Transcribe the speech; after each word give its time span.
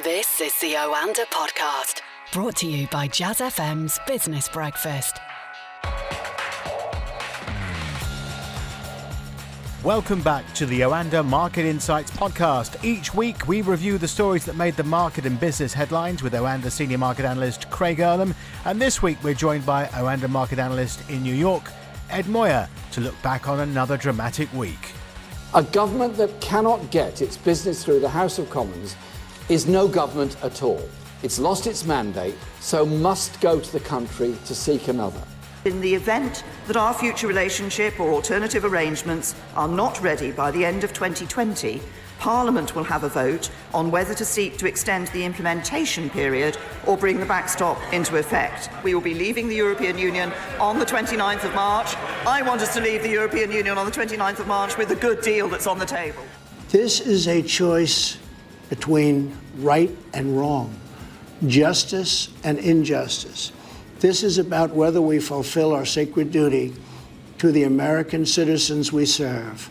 This 0.00 0.40
is 0.40 0.58
the 0.58 0.72
Oanda 0.72 1.26
podcast, 1.26 2.00
brought 2.32 2.56
to 2.56 2.66
you 2.66 2.86
by 2.86 3.08
Jazz 3.08 3.40
FM's 3.40 3.98
Business 4.06 4.48
Breakfast. 4.48 5.18
Welcome 9.84 10.22
back 10.22 10.50
to 10.54 10.64
the 10.64 10.80
Oanda 10.80 11.22
Market 11.22 11.66
Insights 11.66 12.10
podcast. 12.10 12.82
Each 12.82 13.12
week, 13.12 13.46
we 13.46 13.60
review 13.60 13.98
the 13.98 14.08
stories 14.08 14.46
that 14.46 14.56
made 14.56 14.76
the 14.76 14.82
market 14.82 15.26
and 15.26 15.38
business 15.38 15.74
headlines 15.74 16.22
with 16.22 16.32
Oanda 16.32 16.70
senior 16.70 16.96
market 16.96 17.26
analyst 17.26 17.68
Craig 17.68 17.98
Erlam. 17.98 18.34
And 18.64 18.80
this 18.80 19.02
week, 19.02 19.18
we're 19.22 19.34
joined 19.34 19.66
by 19.66 19.84
Oanda 19.88 20.30
market 20.30 20.58
analyst 20.58 21.06
in 21.10 21.22
New 21.22 21.34
York, 21.34 21.70
Ed 22.08 22.26
Moya, 22.28 22.70
to 22.92 23.02
look 23.02 23.20
back 23.20 23.46
on 23.46 23.60
another 23.60 23.98
dramatic 23.98 24.50
week. 24.54 24.94
A 25.52 25.62
government 25.62 26.16
that 26.16 26.40
cannot 26.40 26.90
get 26.90 27.20
its 27.20 27.36
business 27.36 27.84
through 27.84 28.00
the 28.00 28.08
House 28.08 28.38
of 28.38 28.48
Commons 28.48 28.96
is 29.52 29.66
no 29.66 29.86
government 29.86 30.34
at 30.42 30.62
all. 30.62 30.82
It's 31.22 31.38
lost 31.38 31.66
its 31.66 31.84
mandate, 31.84 32.36
so 32.60 32.86
must 32.86 33.38
go 33.42 33.60
to 33.60 33.72
the 33.72 33.80
country 33.80 34.34
to 34.46 34.54
seek 34.54 34.88
another. 34.88 35.20
In 35.66 35.80
the 35.82 35.94
event 35.94 36.42
that 36.66 36.76
our 36.76 36.94
future 36.94 37.26
relationship 37.26 38.00
or 38.00 38.12
alternative 38.12 38.64
arrangements 38.64 39.34
are 39.54 39.68
not 39.68 40.00
ready 40.00 40.32
by 40.32 40.50
the 40.50 40.64
end 40.64 40.84
of 40.84 40.94
2020, 40.94 41.82
Parliament 42.18 42.74
will 42.74 42.84
have 42.84 43.04
a 43.04 43.08
vote 43.08 43.50
on 43.74 43.90
whether 43.90 44.14
to 44.14 44.24
seek 44.24 44.56
to 44.56 44.66
extend 44.66 45.08
the 45.08 45.24
implementation 45.24 46.08
period 46.08 46.56
or 46.86 46.96
bring 46.96 47.20
the 47.20 47.26
backstop 47.26 47.78
into 47.92 48.16
effect. 48.16 48.70
We 48.82 48.94
will 48.94 49.02
be 49.02 49.12
leaving 49.12 49.48
the 49.48 49.56
European 49.56 49.98
Union 49.98 50.32
on 50.60 50.78
the 50.78 50.86
29th 50.86 51.44
of 51.44 51.54
March. 51.54 51.94
I 52.26 52.40
want 52.42 52.62
us 52.62 52.72
to 52.74 52.80
leave 52.80 53.02
the 53.02 53.10
European 53.10 53.52
Union 53.52 53.76
on 53.76 53.84
the 53.84 53.92
29th 53.92 54.38
of 54.38 54.46
March 54.46 54.78
with 54.78 54.90
a 54.92 54.96
good 54.96 55.20
deal 55.20 55.48
that's 55.48 55.66
on 55.66 55.78
the 55.78 55.84
table. 55.84 56.22
This 56.70 57.00
is 57.00 57.28
a 57.28 57.42
choice 57.42 58.16
between 58.72 59.30
right 59.58 59.90
and 60.14 60.34
wrong, 60.34 60.74
justice 61.46 62.30
and 62.42 62.58
injustice. 62.58 63.52
This 64.00 64.22
is 64.22 64.38
about 64.38 64.70
whether 64.70 65.02
we 65.02 65.18
fulfill 65.20 65.74
our 65.74 65.84
sacred 65.84 66.32
duty 66.32 66.72
to 67.36 67.52
the 67.52 67.64
American 67.64 68.24
citizens 68.24 68.90
we 68.90 69.04
serve. 69.04 69.70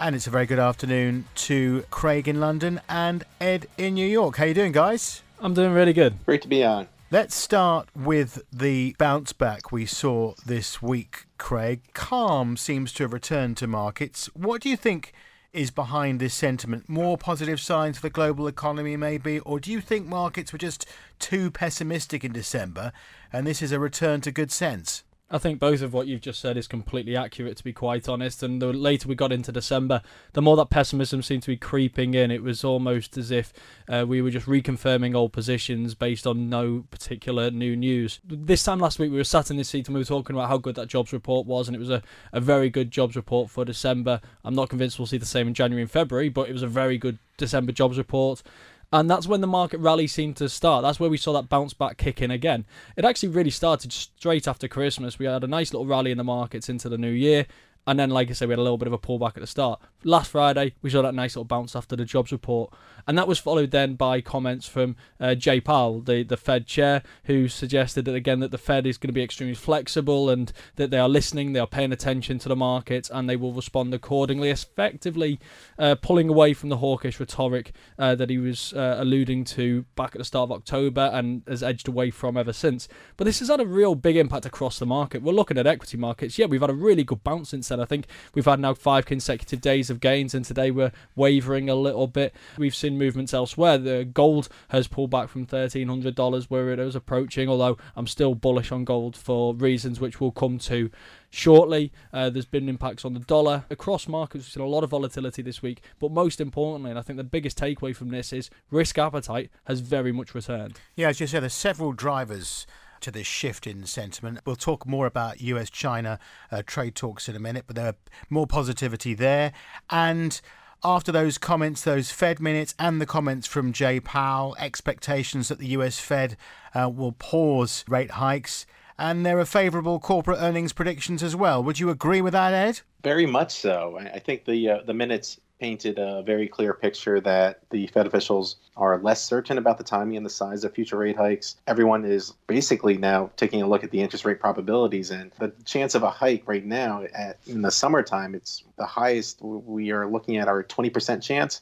And 0.00 0.16
it's 0.16 0.26
a 0.26 0.30
very 0.30 0.46
good 0.46 0.58
afternoon 0.58 1.26
to 1.48 1.84
Craig 1.90 2.26
in 2.26 2.40
London 2.40 2.80
and 2.88 3.24
Ed 3.42 3.66
in 3.76 3.92
New 3.92 4.06
York. 4.06 4.36
How 4.36 4.46
you 4.46 4.54
doing, 4.54 4.72
guys? 4.72 5.22
I'm 5.38 5.52
doing 5.52 5.72
really 5.72 5.92
good. 5.92 6.14
Great 6.24 6.40
to 6.40 6.48
be 6.48 6.64
on. 6.64 6.88
Let's 7.10 7.34
start 7.34 7.88
with 7.94 8.42
the 8.50 8.96
bounce 8.96 9.34
back 9.34 9.70
we 9.70 9.84
saw 9.84 10.32
this 10.46 10.80
week, 10.80 11.26
Craig. 11.36 11.82
Calm 11.92 12.56
seems 12.56 12.94
to 12.94 13.04
have 13.04 13.12
returned 13.12 13.58
to 13.58 13.66
markets. 13.66 14.30
What 14.34 14.62
do 14.62 14.70
you 14.70 14.78
think 14.78 15.12
is 15.52 15.70
behind 15.70 16.20
this 16.20 16.34
sentiment? 16.34 16.88
More 16.88 17.16
positive 17.16 17.60
signs 17.60 17.96
for 17.96 18.02
the 18.02 18.10
global 18.10 18.46
economy, 18.46 18.96
maybe? 18.96 19.40
Or 19.40 19.58
do 19.58 19.70
you 19.70 19.80
think 19.80 20.06
markets 20.06 20.52
were 20.52 20.58
just 20.58 20.86
too 21.18 21.50
pessimistic 21.50 22.24
in 22.24 22.32
December 22.32 22.92
and 23.32 23.46
this 23.46 23.62
is 23.62 23.72
a 23.72 23.80
return 23.80 24.20
to 24.22 24.30
good 24.30 24.52
sense? 24.52 25.04
I 25.30 25.36
think 25.36 25.60
both 25.60 25.82
of 25.82 25.92
what 25.92 26.06
you've 26.06 26.22
just 26.22 26.40
said 26.40 26.56
is 26.56 26.66
completely 26.66 27.14
accurate, 27.14 27.58
to 27.58 27.64
be 27.64 27.74
quite 27.74 28.08
honest. 28.08 28.42
And 28.42 28.62
the 28.62 28.72
later 28.72 29.08
we 29.08 29.14
got 29.14 29.30
into 29.30 29.52
December, 29.52 30.00
the 30.32 30.40
more 30.40 30.56
that 30.56 30.70
pessimism 30.70 31.20
seemed 31.20 31.42
to 31.42 31.50
be 31.50 31.56
creeping 31.58 32.14
in. 32.14 32.30
It 32.30 32.42
was 32.42 32.64
almost 32.64 33.18
as 33.18 33.30
if 33.30 33.52
uh, 33.90 34.06
we 34.08 34.22
were 34.22 34.30
just 34.30 34.46
reconfirming 34.46 35.14
old 35.14 35.34
positions 35.34 35.94
based 35.94 36.26
on 36.26 36.48
no 36.48 36.84
particular 36.90 37.50
new 37.50 37.76
news. 37.76 38.20
This 38.24 38.64
time 38.64 38.78
last 38.78 38.98
week, 38.98 39.10
we 39.10 39.18
were 39.18 39.24
sat 39.24 39.50
in 39.50 39.58
this 39.58 39.68
seat 39.68 39.86
and 39.86 39.94
we 39.94 40.00
were 40.00 40.06
talking 40.06 40.34
about 40.34 40.48
how 40.48 40.56
good 40.56 40.76
that 40.76 40.88
jobs 40.88 41.12
report 41.12 41.46
was, 41.46 41.68
and 41.68 41.76
it 41.76 41.80
was 41.80 41.90
a, 41.90 42.02
a 42.32 42.40
very 42.40 42.70
good 42.70 42.90
jobs 42.90 43.14
report 43.14 43.50
for 43.50 43.66
December. 43.66 44.22
I'm 44.44 44.54
not 44.54 44.70
convinced 44.70 44.98
we'll 44.98 45.06
see 45.06 45.18
the 45.18 45.26
same 45.26 45.46
in 45.46 45.54
January 45.54 45.82
and 45.82 45.90
February, 45.90 46.30
but 46.30 46.48
it 46.48 46.54
was 46.54 46.62
a 46.62 46.68
very 46.68 46.96
good 46.96 47.18
December 47.36 47.72
jobs 47.72 47.98
report. 47.98 48.42
And 48.90 49.10
that's 49.10 49.26
when 49.26 49.42
the 49.42 49.46
market 49.46 49.80
rally 49.80 50.06
seemed 50.06 50.36
to 50.36 50.48
start. 50.48 50.82
That's 50.82 50.98
where 50.98 51.10
we 51.10 51.18
saw 51.18 51.34
that 51.34 51.50
bounce 51.50 51.74
back 51.74 51.98
kick 51.98 52.22
in 52.22 52.30
again. 52.30 52.64
It 52.96 53.04
actually 53.04 53.28
really 53.28 53.50
started 53.50 53.92
straight 53.92 54.48
after 54.48 54.66
Christmas. 54.66 55.18
We 55.18 55.26
had 55.26 55.44
a 55.44 55.48
nice 55.48 55.74
little 55.74 55.86
rally 55.86 56.10
in 56.10 56.16
the 56.16 56.24
markets 56.24 56.70
into 56.70 56.88
the 56.88 56.96
new 56.96 57.10
year. 57.10 57.46
And 57.86 57.98
then, 57.98 58.10
like 58.10 58.30
I 58.30 58.32
said, 58.32 58.48
we 58.48 58.52
had 58.52 58.58
a 58.58 58.62
little 58.62 58.78
bit 58.78 58.86
of 58.86 58.92
a 58.94 58.98
pullback 58.98 59.36
at 59.36 59.40
the 59.40 59.46
start. 59.46 59.80
Last 60.04 60.30
Friday, 60.30 60.74
we 60.80 60.90
saw 60.90 61.02
that 61.02 61.14
nice 61.14 61.34
little 61.34 61.44
bounce 61.44 61.74
after 61.74 61.96
the 61.96 62.04
jobs 62.04 62.30
report. 62.30 62.72
And 63.08 63.18
that 63.18 63.26
was 63.26 63.38
followed 63.38 63.70
then 63.72 63.94
by 63.94 64.20
comments 64.20 64.68
from 64.68 64.94
uh, 65.18 65.34
Jay 65.34 65.60
Powell, 65.60 66.00
the, 66.00 66.22
the 66.22 66.36
Fed 66.36 66.66
chair, 66.66 67.02
who 67.24 67.48
suggested 67.48 68.04
that, 68.04 68.14
again, 68.14 68.40
that 68.40 68.50
the 68.50 68.58
Fed 68.58 68.86
is 68.86 68.98
going 68.98 69.08
to 69.08 69.14
be 69.14 69.22
extremely 69.22 69.54
flexible 69.54 70.30
and 70.30 70.52
that 70.76 70.90
they 70.90 70.98
are 70.98 71.08
listening, 71.08 71.52
they 71.52 71.58
are 71.58 71.66
paying 71.66 71.90
attention 71.90 72.38
to 72.38 72.48
the 72.48 72.54
markets, 72.54 73.10
and 73.12 73.28
they 73.28 73.34
will 73.34 73.52
respond 73.52 73.92
accordingly, 73.92 74.50
effectively 74.50 75.40
uh, 75.78 75.96
pulling 75.96 76.28
away 76.28 76.52
from 76.52 76.68
the 76.68 76.76
hawkish 76.76 77.18
rhetoric 77.18 77.72
uh, 77.98 78.14
that 78.14 78.30
he 78.30 78.38
was 78.38 78.72
uh, 78.74 78.96
alluding 78.98 79.42
to 79.44 79.84
back 79.96 80.14
at 80.14 80.18
the 80.18 80.24
start 80.24 80.50
of 80.50 80.52
October 80.52 81.10
and 81.12 81.42
has 81.48 81.62
edged 81.62 81.88
away 81.88 82.10
from 82.10 82.36
ever 82.36 82.52
since. 82.52 82.88
But 83.16 83.24
this 83.24 83.38
has 83.40 83.48
had 83.48 83.60
a 83.60 83.66
real 83.66 83.94
big 83.94 84.16
impact 84.16 84.46
across 84.46 84.78
the 84.78 84.86
market. 84.86 85.22
We're 85.22 85.32
looking 85.32 85.58
at 85.58 85.66
equity 85.66 85.96
markets. 85.96 86.38
Yeah, 86.38 86.46
we've 86.46 86.60
had 86.60 86.70
a 86.70 86.74
really 86.74 87.04
good 87.04 87.24
bounce 87.24 87.48
since 87.48 87.68
then. 87.68 87.80
I 87.80 87.84
think 87.84 88.06
we've 88.34 88.44
had 88.44 88.60
now 88.60 88.74
five 88.74 89.06
consecutive 89.06 89.60
days 89.60 89.87
of 89.90 90.00
gains, 90.00 90.34
and 90.34 90.44
today 90.44 90.70
we're 90.70 90.92
wavering 91.16 91.68
a 91.68 91.74
little 91.74 92.06
bit. 92.06 92.34
We've 92.56 92.74
seen 92.74 92.98
movements 92.98 93.34
elsewhere. 93.34 93.78
The 93.78 94.04
gold 94.04 94.48
has 94.68 94.88
pulled 94.88 95.10
back 95.10 95.28
from 95.28 95.46
thirteen 95.46 95.88
hundred 95.88 96.14
dollars 96.14 96.50
where 96.50 96.70
it 96.70 96.78
was 96.78 96.96
approaching. 96.96 97.48
Although 97.48 97.76
I'm 97.96 98.06
still 98.06 98.34
bullish 98.34 98.72
on 98.72 98.84
gold 98.84 99.16
for 99.16 99.54
reasons 99.54 100.00
which 100.00 100.20
we'll 100.20 100.32
come 100.32 100.58
to 100.60 100.90
shortly. 101.30 101.92
Uh, 102.12 102.30
there's 102.30 102.46
been 102.46 102.68
impacts 102.68 103.04
on 103.04 103.14
the 103.14 103.20
dollar 103.20 103.64
across 103.70 104.08
markets. 104.08 104.44
We've 104.44 104.52
seen 104.52 104.62
a 104.62 104.66
lot 104.66 104.84
of 104.84 104.90
volatility 104.90 105.42
this 105.42 105.60
week, 105.60 105.82
but 105.98 106.10
most 106.10 106.40
importantly, 106.40 106.90
and 106.90 106.98
I 106.98 107.02
think 107.02 107.18
the 107.18 107.24
biggest 107.24 107.58
takeaway 107.58 107.94
from 107.94 108.08
this 108.08 108.32
is 108.32 108.48
risk 108.70 108.98
appetite 108.98 109.50
has 109.64 109.80
very 109.80 110.12
much 110.12 110.34
returned. 110.34 110.78
Yeah, 110.96 111.08
as 111.08 111.20
you 111.20 111.26
said, 111.26 111.42
there's 111.42 111.52
several 111.52 111.92
drivers 111.92 112.66
to 113.00 113.10
this 113.10 113.26
shift 113.26 113.66
in 113.66 113.86
sentiment. 113.86 114.40
We'll 114.44 114.56
talk 114.56 114.86
more 114.86 115.06
about 115.06 115.40
US 115.40 115.70
China 115.70 116.18
uh, 116.50 116.62
trade 116.66 116.94
talks 116.94 117.28
in 117.28 117.36
a 117.36 117.40
minute, 117.40 117.64
but 117.66 117.76
there 117.76 117.86
are 117.86 117.96
more 118.30 118.46
positivity 118.46 119.14
there. 119.14 119.52
And 119.90 120.40
after 120.84 121.10
those 121.10 121.38
comments, 121.38 121.82
those 121.82 122.10
Fed 122.10 122.40
minutes, 122.40 122.74
and 122.78 123.00
the 123.00 123.06
comments 123.06 123.46
from 123.46 123.72
Jay 123.72 123.98
Powell, 124.00 124.56
expectations 124.58 125.48
that 125.48 125.58
the 125.58 125.68
US 125.68 125.98
Fed 125.98 126.36
uh, 126.74 126.88
will 126.88 127.12
pause 127.12 127.84
rate 127.88 128.12
hikes. 128.12 128.66
And 128.96 129.24
there 129.24 129.38
are 129.38 129.44
favourable 129.44 130.00
corporate 130.00 130.38
earnings 130.40 130.72
predictions 130.72 131.22
as 131.22 131.36
well. 131.36 131.62
Would 131.62 131.78
you 131.78 131.90
agree 131.90 132.20
with 132.20 132.32
that, 132.32 132.52
Ed? 132.52 132.80
Very 133.04 133.26
much 133.26 133.52
so. 133.52 133.98
I 133.98 134.18
think 134.18 134.44
the 134.44 134.70
uh, 134.70 134.78
the 134.84 134.94
minutes 134.94 135.38
painted 135.60 135.98
a 135.98 136.22
very 136.22 136.48
clear 136.48 136.72
picture 136.72 137.20
that 137.20 137.60
the 137.70 137.86
Fed 137.88 138.06
officials 138.06 138.56
are 138.76 138.98
less 138.98 139.22
certain 139.22 139.58
about 139.58 139.78
the 139.78 139.84
timing 139.84 140.16
and 140.16 140.24
the 140.24 140.30
size 140.30 140.64
of 140.64 140.72
future 140.72 140.96
rate 140.96 141.16
hikes. 141.16 141.56
Everyone 141.66 142.04
is 142.04 142.32
basically 142.46 142.96
now 142.96 143.30
taking 143.36 143.62
a 143.62 143.66
look 143.66 143.84
at 143.84 143.90
the 143.90 144.00
interest 144.00 144.24
rate 144.24 144.40
probabilities, 144.40 145.10
and 145.10 145.32
the 145.38 145.52
chance 145.64 145.94
of 145.94 146.02
a 146.02 146.10
hike 146.10 146.44
right 146.46 146.64
now 146.64 147.04
at, 147.14 147.38
in 147.46 147.62
the 147.62 147.70
summertime, 147.70 148.34
it's 148.34 148.64
the 148.76 148.86
highest 148.86 149.42
we 149.42 149.90
are 149.90 150.06
looking 150.06 150.36
at 150.36 150.48
our 150.48 150.62
20% 150.62 151.22
chance. 151.22 151.60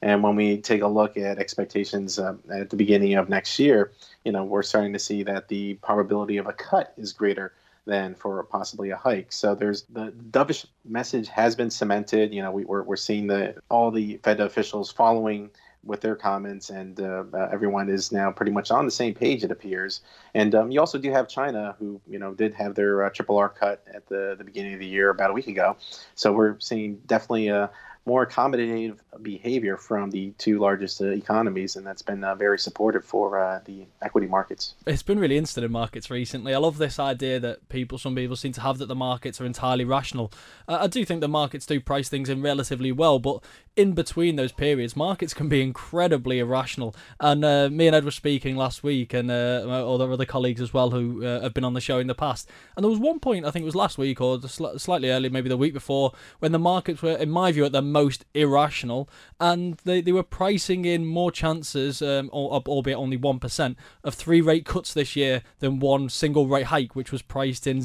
And 0.00 0.22
when 0.22 0.36
we 0.36 0.58
take 0.58 0.82
a 0.82 0.86
look 0.86 1.16
at 1.16 1.38
expectations 1.38 2.18
uh, 2.18 2.34
at 2.50 2.70
the 2.70 2.76
beginning 2.76 3.14
of 3.14 3.28
next 3.28 3.58
year, 3.58 3.90
you 4.24 4.30
know, 4.30 4.44
we're 4.44 4.62
starting 4.62 4.92
to 4.92 4.98
see 4.98 5.24
that 5.24 5.48
the 5.48 5.74
probability 5.74 6.36
of 6.36 6.46
a 6.46 6.52
cut 6.52 6.92
is 6.96 7.12
greater 7.12 7.52
than 7.88 8.14
for 8.14 8.42
possibly 8.44 8.90
a 8.90 8.96
hike. 8.96 9.32
So 9.32 9.54
there's 9.54 9.82
the 9.84 10.12
dovish 10.30 10.66
message 10.84 11.28
has 11.28 11.56
been 11.56 11.70
cemented. 11.70 12.32
You 12.32 12.42
know, 12.42 12.52
we, 12.52 12.64
are 12.64 12.82
we're 12.82 12.96
seeing 12.96 13.26
the 13.26 13.56
all 13.70 13.90
the 13.90 14.18
Fed 14.22 14.40
officials 14.40 14.92
following 14.92 15.50
with 15.84 16.02
their 16.02 16.14
comments, 16.14 16.68
and 16.70 17.00
uh, 17.00 17.24
uh, 17.32 17.48
everyone 17.50 17.88
is 17.88 18.12
now 18.12 18.30
pretty 18.30 18.52
much 18.52 18.70
on 18.70 18.84
the 18.84 18.90
same 18.90 19.14
page. 19.14 19.42
It 19.42 19.50
appears. 19.50 20.02
And 20.34 20.54
um, 20.54 20.70
you 20.70 20.80
also 20.80 20.98
do 20.98 21.10
have 21.12 21.28
China, 21.28 21.74
who 21.78 22.00
you 22.06 22.18
know 22.18 22.34
did 22.34 22.54
have 22.54 22.74
their 22.74 23.04
uh, 23.04 23.10
triple 23.10 23.38
R 23.38 23.48
cut 23.48 23.82
at 23.92 24.06
the 24.06 24.34
the 24.36 24.44
beginning 24.44 24.74
of 24.74 24.80
the 24.80 24.86
year 24.86 25.08
about 25.10 25.30
a 25.30 25.32
week 25.32 25.48
ago. 25.48 25.76
So 26.14 26.32
we're 26.32 26.60
seeing 26.60 27.00
definitely 27.06 27.48
a 27.48 27.70
more 28.08 28.26
accommodative 28.26 28.96
behavior 29.20 29.76
from 29.76 30.10
the 30.10 30.32
two 30.38 30.58
largest 30.58 31.02
uh, 31.02 31.08
economies, 31.08 31.76
and 31.76 31.86
that's 31.86 32.00
been 32.00 32.24
uh, 32.24 32.34
very 32.34 32.58
supportive 32.58 33.04
for 33.04 33.38
uh, 33.38 33.60
the 33.66 33.84
equity 34.00 34.26
markets. 34.26 34.74
It's 34.86 35.02
been 35.02 35.18
really 35.18 35.36
interesting 35.36 35.64
in 35.64 35.70
markets 35.70 36.10
recently. 36.10 36.54
I 36.54 36.58
love 36.58 36.78
this 36.78 36.98
idea 36.98 37.38
that 37.40 37.68
people, 37.68 37.98
some 37.98 38.14
people 38.14 38.34
seem 38.34 38.52
to 38.52 38.62
have 38.62 38.78
that 38.78 38.86
the 38.86 38.94
markets 38.94 39.42
are 39.42 39.44
entirely 39.44 39.84
rational. 39.84 40.32
I 40.66 40.86
do 40.86 41.04
think 41.04 41.20
the 41.20 41.28
markets 41.28 41.66
do 41.66 41.80
price 41.80 42.08
things 42.08 42.30
in 42.30 42.40
relatively 42.40 42.92
well, 42.92 43.18
but 43.18 43.44
in 43.78 43.92
between 43.92 44.34
those 44.34 44.50
periods, 44.50 44.96
markets 44.96 45.32
can 45.32 45.48
be 45.48 45.62
incredibly 45.62 46.40
irrational. 46.40 46.96
And 47.20 47.44
uh, 47.44 47.68
me 47.70 47.86
and 47.86 47.94
Ed 47.94 48.04
were 48.04 48.10
speaking 48.10 48.56
last 48.56 48.82
week, 48.82 49.14
and 49.14 49.30
uh, 49.30 49.62
other 49.94 50.12
other 50.12 50.24
colleagues 50.24 50.60
as 50.60 50.74
well 50.74 50.90
who 50.90 51.24
uh, 51.24 51.42
have 51.42 51.54
been 51.54 51.64
on 51.64 51.74
the 51.74 51.80
show 51.80 52.00
in 52.00 52.08
the 52.08 52.14
past. 52.14 52.50
And 52.76 52.82
there 52.82 52.90
was 52.90 52.98
one 52.98 53.20
point, 53.20 53.46
I 53.46 53.52
think 53.52 53.62
it 53.62 53.66
was 53.66 53.76
last 53.76 53.96
week 53.96 54.20
or 54.20 54.40
slightly 54.48 55.10
earlier, 55.10 55.30
maybe 55.30 55.48
the 55.48 55.56
week 55.56 55.72
before, 55.72 56.12
when 56.40 56.50
the 56.50 56.58
markets 56.58 57.02
were, 57.02 57.12
in 57.12 57.30
my 57.30 57.52
view, 57.52 57.64
at 57.64 57.70
their 57.70 57.80
most 57.80 58.24
irrational, 58.34 59.08
and 59.38 59.74
they, 59.84 60.00
they 60.00 60.12
were 60.12 60.24
pricing 60.24 60.84
in 60.84 61.06
more 61.06 61.30
chances, 61.30 62.02
um, 62.02 62.28
albeit 62.30 62.96
only 62.96 63.16
1%, 63.16 63.76
of 64.02 64.14
three 64.14 64.40
rate 64.40 64.66
cuts 64.66 64.92
this 64.92 65.14
year 65.14 65.44
than 65.60 65.78
one 65.78 66.08
single 66.08 66.48
rate 66.48 66.66
hike, 66.66 66.96
which 66.96 67.12
was 67.12 67.22
priced 67.22 67.68
in 67.68 67.80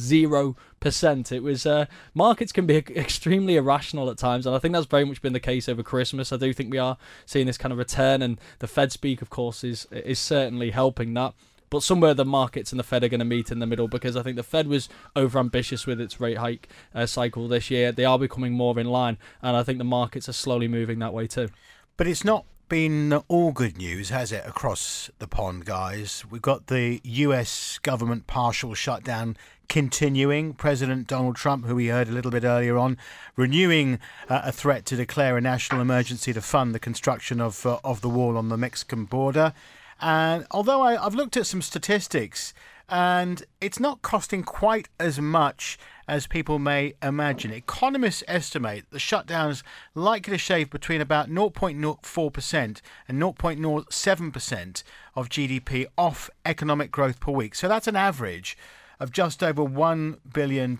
0%. 0.83 1.31
It 1.31 1.43
was, 1.43 1.65
uh, 1.65 1.85
markets 2.13 2.51
can 2.51 2.65
be 2.65 2.77
extremely 2.95 3.55
irrational 3.55 4.09
at 4.09 4.17
times, 4.17 4.45
and 4.45 4.55
I 4.55 4.59
think 4.59 4.73
that's 4.73 4.85
very 4.85 5.05
much 5.05 5.21
been 5.21 5.33
the 5.33 5.39
case 5.39 5.69
over 5.69 5.83
Christmas. 5.83 6.31
I 6.31 6.37
do 6.37 6.53
think 6.53 6.71
we 6.71 6.77
are 6.77 6.97
seeing 7.25 7.47
this 7.47 7.57
kind 7.57 7.71
of 7.71 7.77
return, 7.77 8.21
and 8.21 8.39
the 8.59 8.67
Fed 8.67 8.91
speak, 8.91 9.21
of 9.21 9.29
course, 9.29 9.63
is, 9.63 9.85
is 9.91 10.19
certainly 10.19 10.71
helping 10.71 11.13
that 11.15 11.33
but 11.73 11.81
somewhere 11.81 12.13
the 12.13 12.23
markets 12.23 12.71
and 12.71 12.79
the 12.79 12.83
Fed 12.83 13.03
are 13.03 13.09
going 13.09 13.17
to 13.17 13.25
meet 13.25 13.51
in 13.51 13.57
the 13.57 13.65
middle 13.65 13.87
because 13.87 14.15
I 14.15 14.21
think 14.21 14.35
the 14.35 14.43
Fed 14.43 14.67
was 14.67 14.89
overambitious 15.15 15.87
with 15.87 15.99
its 15.99 16.21
rate 16.21 16.37
hike 16.37 16.69
uh, 16.93 17.07
cycle 17.07 17.47
this 17.47 17.71
year. 17.71 17.91
They 17.91 18.05
are 18.05 18.19
becoming 18.19 18.53
more 18.53 18.79
in 18.79 18.85
line, 18.85 19.17
and 19.41 19.57
I 19.57 19.63
think 19.63 19.79
the 19.79 19.83
markets 19.83 20.29
are 20.29 20.33
slowly 20.33 20.67
moving 20.67 20.99
that 20.99 21.15
way 21.15 21.25
too. 21.25 21.49
But 21.97 22.05
it's 22.05 22.23
not 22.23 22.45
been 22.73 23.13
all 23.27 23.51
good 23.51 23.77
news, 23.77 24.09
has 24.09 24.31
it, 24.31 24.43
across 24.47 25.11
the 25.19 25.27
pond, 25.27 25.63
guys? 25.63 26.25
We've 26.27 26.41
got 26.41 26.65
the 26.65 26.99
US 27.03 27.77
government 27.77 28.25
partial 28.25 28.73
shutdown 28.73 29.37
continuing. 29.69 30.53
President 30.53 31.05
Donald 31.05 31.35
Trump, 31.35 31.67
who 31.67 31.75
we 31.75 31.89
heard 31.89 32.07
a 32.07 32.11
little 32.11 32.31
bit 32.31 32.43
earlier 32.43 32.75
on, 32.75 32.97
renewing 33.35 33.99
uh, 34.27 34.41
a 34.45 34.51
threat 34.51 34.87
to 34.87 34.95
declare 34.95 35.37
a 35.37 35.41
national 35.41 35.81
emergency 35.81 36.33
to 36.33 36.41
fund 36.41 36.73
the 36.73 36.79
construction 36.79 37.39
of 37.39 37.63
uh, 37.63 37.77
of 37.83 38.01
the 38.01 38.09
wall 38.09 38.39
on 38.39 38.49
the 38.49 38.57
Mexican 38.57 39.05
border. 39.05 39.53
And 40.01 40.47
although 40.49 40.81
I, 40.81 41.05
I've 41.05 41.13
looked 41.13 41.37
at 41.37 41.45
some 41.45 41.61
statistics, 41.61 42.55
and 42.93 43.43
it's 43.59 43.79
not 43.79 44.03
costing 44.03 44.43
quite 44.43 44.87
as 44.99 45.19
much 45.19 45.79
as 46.07 46.27
people 46.27 46.59
may 46.59 46.93
imagine. 47.01 47.51
Economists 47.51 48.23
estimate 48.27 48.85
the 48.91 48.99
shutdown's 48.99 49.63
likely 49.95 50.33
to 50.33 50.37
shave 50.37 50.69
between 50.69 51.01
about 51.01 51.27
0.04% 51.27 52.81
and 53.07 53.19
0.07% 53.19 54.83
of 55.15 55.29
GDP 55.29 55.87
off 55.97 56.29
economic 56.45 56.91
growth 56.91 57.19
per 57.19 57.31
week. 57.31 57.55
So 57.55 57.67
that's 57.67 57.87
an 57.87 57.95
average 57.95 58.55
of 58.99 59.11
just 59.11 59.41
over 59.41 59.63
$1 59.63 60.19
billion 60.31 60.77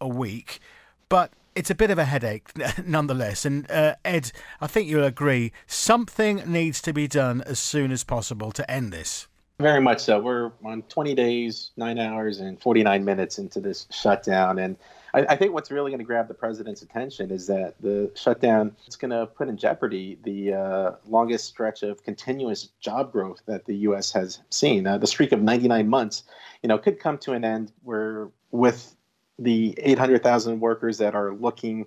a 0.00 0.08
week. 0.08 0.60
But 1.08 1.32
it's 1.56 1.70
a 1.70 1.74
bit 1.74 1.90
of 1.90 1.98
a 1.98 2.04
headache 2.04 2.52
nonetheless. 2.86 3.44
And 3.44 3.68
uh, 3.68 3.96
Ed, 4.04 4.30
I 4.60 4.68
think 4.68 4.88
you'll 4.88 5.02
agree, 5.02 5.50
something 5.66 6.36
needs 6.46 6.80
to 6.82 6.92
be 6.92 7.08
done 7.08 7.42
as 7.46 7.58
soon 7.58 7.90
as 7.90 8.04
possible 8.04 8.52
to 8.52 8.70
end 8.70 8.92
this. 8.92 9.26
Very 9.60 9.80
much 9.80 9.98
so. 9.98 10.20
We're 10.20 10.52
on 10.64 10.82
20 10.82 11.16
days, 11.16 11.72
nine 11.76 11.98
hours, 11.98 12.38
and 12.38 12.60
49 12.60 13.04
minutes 13.04 13.38
into 13.38 13.58
this 13.58 13.88
shutdown. 13.90 14.60
And 14.60 14.76
I, 15.14 15.22
I 15.30 15.36
think 15.36 15.52
what's 15.52 15.72
really 15.72 15.90
going 15.90 15.98
to 15.98 16.04
grab 16.04 16.28
the 16.28 16.34
president's 16.34 16.82
attention 16.82 17.32
is 17.32 17.48
that 17.48 17.74
the 17.80 18.08
shutdown 18.14 18.76
is 18.86 18.94
going 18.94 19.10
to 19.10 19.26
put 19.26 19.48
in 19.48 19.56
jeopardy 19.56 20.16
the 20.22 20.54
uh, 20.54 20.92
longest 21.08 21.46
stretch 21.46 21.82
of 21.82 22.04
continuous 22.04 22.68
job 22.78 23.10
growth 23.10 23.42
that 23.46 23.64
the 23.64 23.74
U.S. 23.78 24.12
has 24.12 24.42
seen. 24.50 24.86
Uh, 24.86 24.96
the 24.96 25.08
streak 25.08 25.32
of 25.32 25.42
99 25.42 25.88
months, 25.88 26.22
you 26.62 26.68
know, 26.68 26.78
could 26.78 27.00
come 27.00 27.18
to 27.18 27.32
an 27.32 27.44
end 27.44 27.72
where 27.82 28.28
with 28.52 28.94
the 29.40 29.74
800,000 29.82 30.60
workers 30.60 30.98
that 30.98 31.16
are 31.16 31.34
looking, 31.34 31.86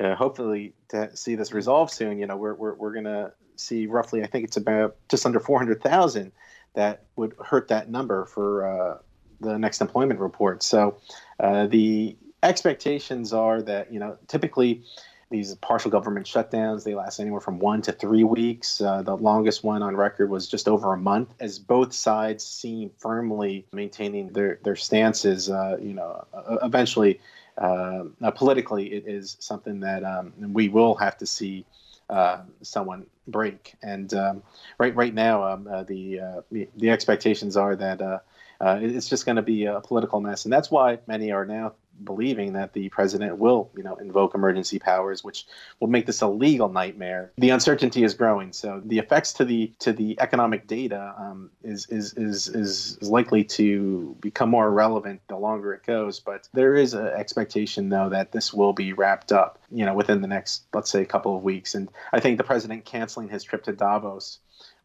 uh, 0.00 0.14
hopefully, 0.14 0.72
to 0.90 1.16
see 1.16 1.34
this 1.34 1.52
resolved 1.52 1.92
soon. 1.92 2.16
You 2.16 2.28
know, 2.28 2.36
we're 2.36 2.54
we're, 2.54 2.74
we're 2.74 2.92
going 2.92 3.06
to 3.06 3.32
see 3.56 3.86
roughly, 3.86 4.22
I 4.22 4.28
think 4.28 4.44
it's 4.44 4.56
about 4.56 4.94
just 5.08 5.26
under 5.26 5.40
400,000 5.40 6.30
that 6.78 7.02
would 7.16 7.34
hurt 7.44 7.66
that 7.68 7.90
number 7.90 8.24
for 8.24 8.64
uh, 8.64 8.98
the 9.40 9.58
next 9.58 9.80
employment 9.80 10.20
report. 10.20 10.62
So 10.62 10.98
uh, 11.40 11.66
the 11.66 12.16
expectations 12.44 13.32
are 13.32 13.60
that 13.62 13.92
you 13.92 13.98
know 13.98 14.16
typically 14.28 14.84
these 15.28 15.56
partial 15.56 15.90
government 15.90 16.24
shutdowns 16.24 16.84
they 16.84 16.94
last 16.94 17.18
anywhere 17.18 17.40
from 17.40 17.58
one 17.58 17.82
to 17.82 17.90
three 17.90 18.22
weeks 18.22 18.80
uh, 18.80 19.02
the 19.02 19.16
longest 19.16 19.64
one 19.64 19.82
on 19.82 19.96
record 19.96 20.30
was 20.30 20.46
just 20.46 20.68
over 20.68 20.92
a 20.92 20.96
month 20.96 21.34
as 21.40 21.58
both 21.58 21.92
sides 21.92 22.44
seem 22.44 22.92
firmly 22.96 23.66
maintaining 23.72 24.28
their, 24.28 24.60
their 24.62 24.76
stances 24.76 25.50
uh, 25.50 25.76
you 25.82 25.92
know 25.94 26.24
eventually 26.62 27.20
uh, 27.58 28.04
politically 28.36 28.92
it 28.92 29.02
is 29.08 29.36
something 29.40 29.80
that 29.80 30.04
um, 30.04 30.32
we 30.52 30.68
will 30.68 30.94
have 30.94 31.18
to 31.18 31.26
see 31.26 31.66
uh, 32.08 32.38
someone 32.62 33.04
break. 33.30 33.74
And 33.82 34.12
um, 34.14 34.42
right 34.78 34.94
right 34.94 35.14
now 35.14 35.44
um, 35.44 35.68
uh, 35.70 35.84
the, 35.84 36.20
the, 36.50 36.68
the 36.76 36.90
expectations 36.90 37.56
are 37.56 37.76
that 37.76 38.22
it's 38.60 39.08
just 39.08 39.24
going 39.26 39.36
to 39.36 39.42
be 39.42 39.66
a 39.66 39.80
political 39.80 40.20
mess. 40.20 40.44
And 40.44 40.52
that's 40.52 40.70
why 40.70 40.98
many 41.06 41.30
are 41.32 41.44
now 41.44 41.74
believing 42.04 42.52
that 42.54 42.72
the 42.72 42.88
president 42.88 43.38
will, 43.38 43.70
you 43.76 43.82
know, 43.82 43.96
invoke 43.96 44.34
emergency 44.34 44.78
powers, 44.78 45.24
which 45.24 45.46
will 45.80 45.88
make 45.88 46.06
this 46.06 46.20
a 46.20 46.28
legal 46.28 46.68
nightmare. 46.68 47.32
The 47.38 47.50
uncertainty 47.50 48.04
is 48.04 48.14
growing, 48.14 48.52
so 48.52 48.82
the 48.84 48.98
effects 48.98 49.32
to 49.34 49.44
the 49.44 49.72
to 49.80 49.92
the 49.92 50.18
economic 50.20 50.66
data 50.66 51.14
um, 51.18 51.50
is, 51.62 51.86
is 51.90 52.14
is 52.14 52.48
is 52.48 53.02
likely 53.02 53.44
to 53.44 54.16
become 54.20 54.50
more 54.50 54.70
relevant 54.70 55.20
the 55.28 55.36
longer 55.36 55.72
it 55.72 55.84
goes. 55.84 56.20
But 56.20 56.48
there 56.52 56.74
is 56.74 56.94
an 56.94 57.06
expectation, 57.08 57.88
though, 57.88 58.08
that 58.10 58.32
this 58.32 58.52
will 58.52 58.72
be 58.72 58.92
wrapped 58.92 59.32
up, 59.32 59.58
you 59.70 59.84
know, 59.84 59.94
within 59.94 60.22
the 60.22 60.28
next, 60.28 60.64
let's 60.72 60.90
say, 60.90 61.02
a 61.02 61.06
couple 61.06 61.36
of 61.36 61.42
weeks. 61.42 61.74
And 61.74 61.88
I 62.12 62.20
think 62.20 62.38
the 62.38 62.44
president 62.44 62.84
canceling 62.84 63.28
his 63.28 63.44
trip 63.44 63.64
to 63.64 63.72
Davos 63.72 64.38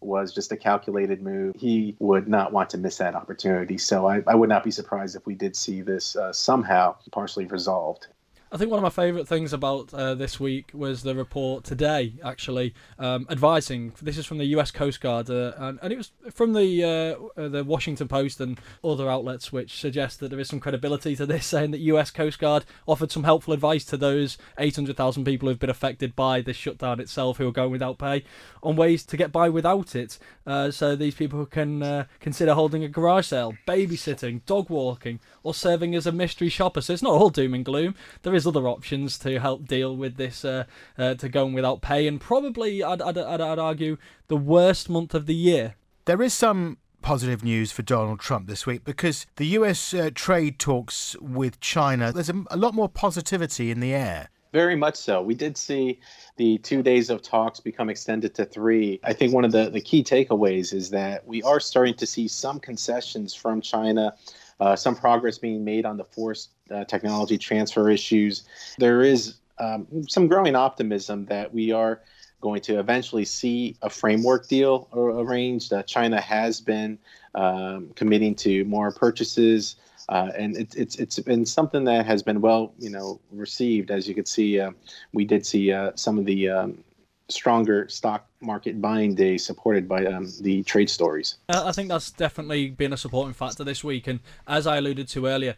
was 0.05 0.33
just 0.33 0.51
a 0.51 0.57
calculated 0.57 1.21
move. 1.21 1.55
He 1.57 1.95
would 2.00 2.27
not 2.27 2.51
want 2.51 2.69
to 2.71 2.77
miss 2.77 2.97
that 2.97 3.15
opportunity. 3.15 3.77
So 3.77 4.07
I, 4.07 4.23
I 4.27 4.35
would 4.35 4.50
not 4.50 4.63
be 4.63 4.71
surprised 4.71 5.15
if 5.15 5.25
we 5.25 5.35
did 5.35 5.55
see 5.55 5.81
this 5.81 6.15
uh, 6.15 6.33
somehow 6.33 6.95
partially 7.11 7.45
resolved. 7.45 8.07
I 8.53 8.57
think 8.57 8.69
one 8.69 8.77
of 8.77 8.83
my 8.83 8.91
favourite 8.91 9.27
things 9.27 9.51
about 9.51 9.91
uh, 9.95 10.13
this 10.13 10.39
week 10.39 10.69
was 10.75 11.01
the 11.01 11.15
report 11.15 11.63
today, 11.63 12.13
actually, 12.23 12.75
um, 13.00 13.25
advising. 13.31 13.94
This 14.00 14.15
is 14.15 14.27
from 14.27 14.38
the 14.38 14.45
U.S. 14.45 14.69
Coast 14.69 15.01
Guard, 15.01 15.27
uh, 15.27 15.53
and, 15.57 15.79
and, 15.81 15.91
it 15.91 15.97
was 15.97 16.11
from 16.31 16.53
the 16.53 16.83
uh, 16.83 17.41
uh, 17.41 17.47
the 17.47 17.63
Washington 17.63 18.07
Post 18.07 18.39
and 18.39 18.59
other 18.83 19.09
outlets, 19.09 19.51
which 19.51 19.79
suggest 19.79 20.19
that 20.19 20.29
there 20.29 20.39
is 20.39 20.50
some 20.50 20.59
credibility 20.59 21.15
to 21.15 21.25
this, 21.25 21.47
saying 21.47 21.71
that 21.71 21.79
U.S. 21.79 22.11
Coast 22.11 22.38
Guard 22.38 22.63
offered 22.85 23.11
some 23.11 23.23
helpful 23.23 23.55
advice 23.55 23.85
to 23.85 23.97
those 23.97 24.38
800,000 24.59 25.23
people 25.25 25.49
who've 25.49 25.57
been 25.57 25.71
affected 25.71 26.15
by 26.15 26.39
this 26.39 26.56
shutdown 26.56 26.99
itself, 26.99 27.38
who 27.38 27.47
are 27.47 27.51
going 27.51 27.71
without 27.71 27.97
pay, 27.97 28.23
on 28.61 28.75
ways 28.75 29.03
to 29.06 29.17
get 29.17 29.31
by 29.31 29.49
without 29.49 29.95
it. 29.95 30.19
Uh, 30.45 30.69
so 30.69 30.95
these 30.95 31.15
people 31.15 31.47
can 31.47 31.81
uh, 31.81 32.06
consider 32.19 32.53
holding 32.53 32.83
a 32.83 32.88
garage 32.88 33.27
sale, 33.27 33.56
babysitting, 33.67 34.45
dog 34.45 34.69
walking, 34.69 35.19
or 35.41 35.56
serving 35.56 35.95
as 35.95 36.06
a 36.06 36.11
mystery 36.11 36.49
shopper. 36.49 36.81
So 36.81 36.94
it's 36.94 37.01
not 37.01 37.13
all 37.13 37.31
doom 37.31 37.56
and 37.56 37.65
gloom. 37.65 37.95
There 38.21 38.35
is 38.35 38.43
there's 38.44 38.56
other 38.56 38.68
options 38.68 39.18
to 39.19 39.40
help 39.40 39.68
deal 39.68 39.95
with 39.95 40.18
this, 40.18 40.44
uh, 40.44 40.66
uh, 40.98 41.16
to 41.16 41.30
going 41.30 41.54
without 41.54 41.81
pay, 41.81 42.07
and 42.07 42.19
probably 42.19 42.84
I'd, 42.84 43.01
I'd, 43.01 43.18
I'd, 43.18 43.42
I'd 43.42 43.60
argue 43.60 43.98
the 44.28 44.36
worst 44.36 44.90
month 44.90 45.13
of 45.13 45.25
the 45.28 45.36
year. 45.36 45.75
There 46.06 46.22
is 46.22 46.34
some 46.34 46.78
positive 47.01 47.44
news 47.44 47.72
for 47.72 47.81
Donald 47.81 48.19
Trump 48.19 48.48
this 48.48 48.66
week 48.66 48.84
because 48.84 49.25
the 49.38 49.45
US 49.48 49.94
uh, 49.94 50.10
trade 50.13 50.60
talks 50.60 51.16
with 51.22 51.60
China, 51.60 52.12
there's 52.12 52.30
a, 52.30 52.44
a, 52.51 52.57
lot 52.57 52.74
more 52.74 52.90
positivity 52.90 53.72
in 53.72 53.80
the 53.80 53.94
air. 53.94 54.30
Very 54.51 54.75
much 54.75 54.95
so. 54.95 55.22
We 55.22 55.34
did 55.34 55.57
see 55.57 56.00
the 56.38 56.60
two 56.60 56.84
days 56.84 57.10
of 57.10 57.22
talks 57.22 57.60
become 57.60 57.90
extended 57.90 58.35
to 58.35 58.45
three. 58.45 59.00
I 59.04 59.14
think 59.14 59.33
one 59.33 59.45
of 59.45 59.52
the, 59.52 59.69
the 59.69 59.81
key 59.81 60.04
takeaways 60.04 60.73
is 60.73 60.92
that 60.92 61.26
we 61.26 61.42
are 61.44 61.59
starting 61.59 61.95
to 61.95 62.06
see 62.06 62.28
some 62.28 62.59
concessions 62.59 63.33
from 63.33 63.62
China 63.62 64.14
uh, 64.59 64.76
some 64.76 64.95
progress 64.95 65.38
being 65.38 65.64
made 65.64 65.85
on 65.85 65.97
the 65.97 66.04
forced 66.04 66.52
uh, 66.73 66.85
technology 66.85 67.37
transfer 67.37 67.89
issues. 67.89 68.44
There 68.77 69.01
is 69.01 69.35
um, 69.59 69.87
some 70.07 70.27
growing 70.27 70.56
optimism 70.56 71.25
that 71.25 71.53
we 71.53 71.71
are 71.71 72.01
going 72.42 72.61
to 72.61 72.80
eventually 72.80 73.25
see 73.25 73.77
a 73.81 73.89
framework 73.89 74.47
deal 74.47 74.89
arranged. 74.94 75.71
Uh, 75.71 75.81
China 75.83 76.19
has 76.19 76.59
been 76.59 76.99
um, 77.35 77.92
committing 77.95 78.35
to 78.35 78.65
more 78.65 78.92
purchases. 78.92 79.77
Uh, 80.09 80.30
and 80.37 80.57
it, 80.57 80.75
it's 80.75 80.97
it's 80.97 81.18
been 81.19 81.45
something 81.45 81.85
that 81.85 82.06
has 82.06 82.21
been 82.21 82.42
well, 82.42 82.73
you 82.77 82.89
know, 82.89 83.21
received. 83.31 83.89
As 83.89 84.06
you 84.06 84.13
could 84.13 84.27
see, 84.27 84.59
uh, 84.59 84.71
we 85.13 85.23
did 85.23 85.45
see 85.45 85.71
uh, 85.71 85.92
some 85.95 86.19
of 86.19 86.25
the 86.25 86.49
um, 86.49 86.83
stronger 87.30 87.87
stock 87.87 88.27
market 88.42 88.81
buying 88.81 89.15
day 89.15 89.37
supported 89.37 89.87
by 89.87 90.06
um, 90.06 90.27
the 90.42 90.61
trade 90.63 90.89
stories. 90.89 91.37
I 91.49 91.71
think 91.71 91.89
that's 91.89 92.11
definitely 92.11 92.69
been 92.69 92.94
a 92.94 92.97
supporting 92.97 93.33
factor 93.33 93.63
this 93.63 93.83
week. 93.83 94.07
And 94.07 94.19
as 94.47 94.68
I 94.68 94.77
alluded 94.77 95.07
to 95.09 95.25
earlier, 95.25 95.56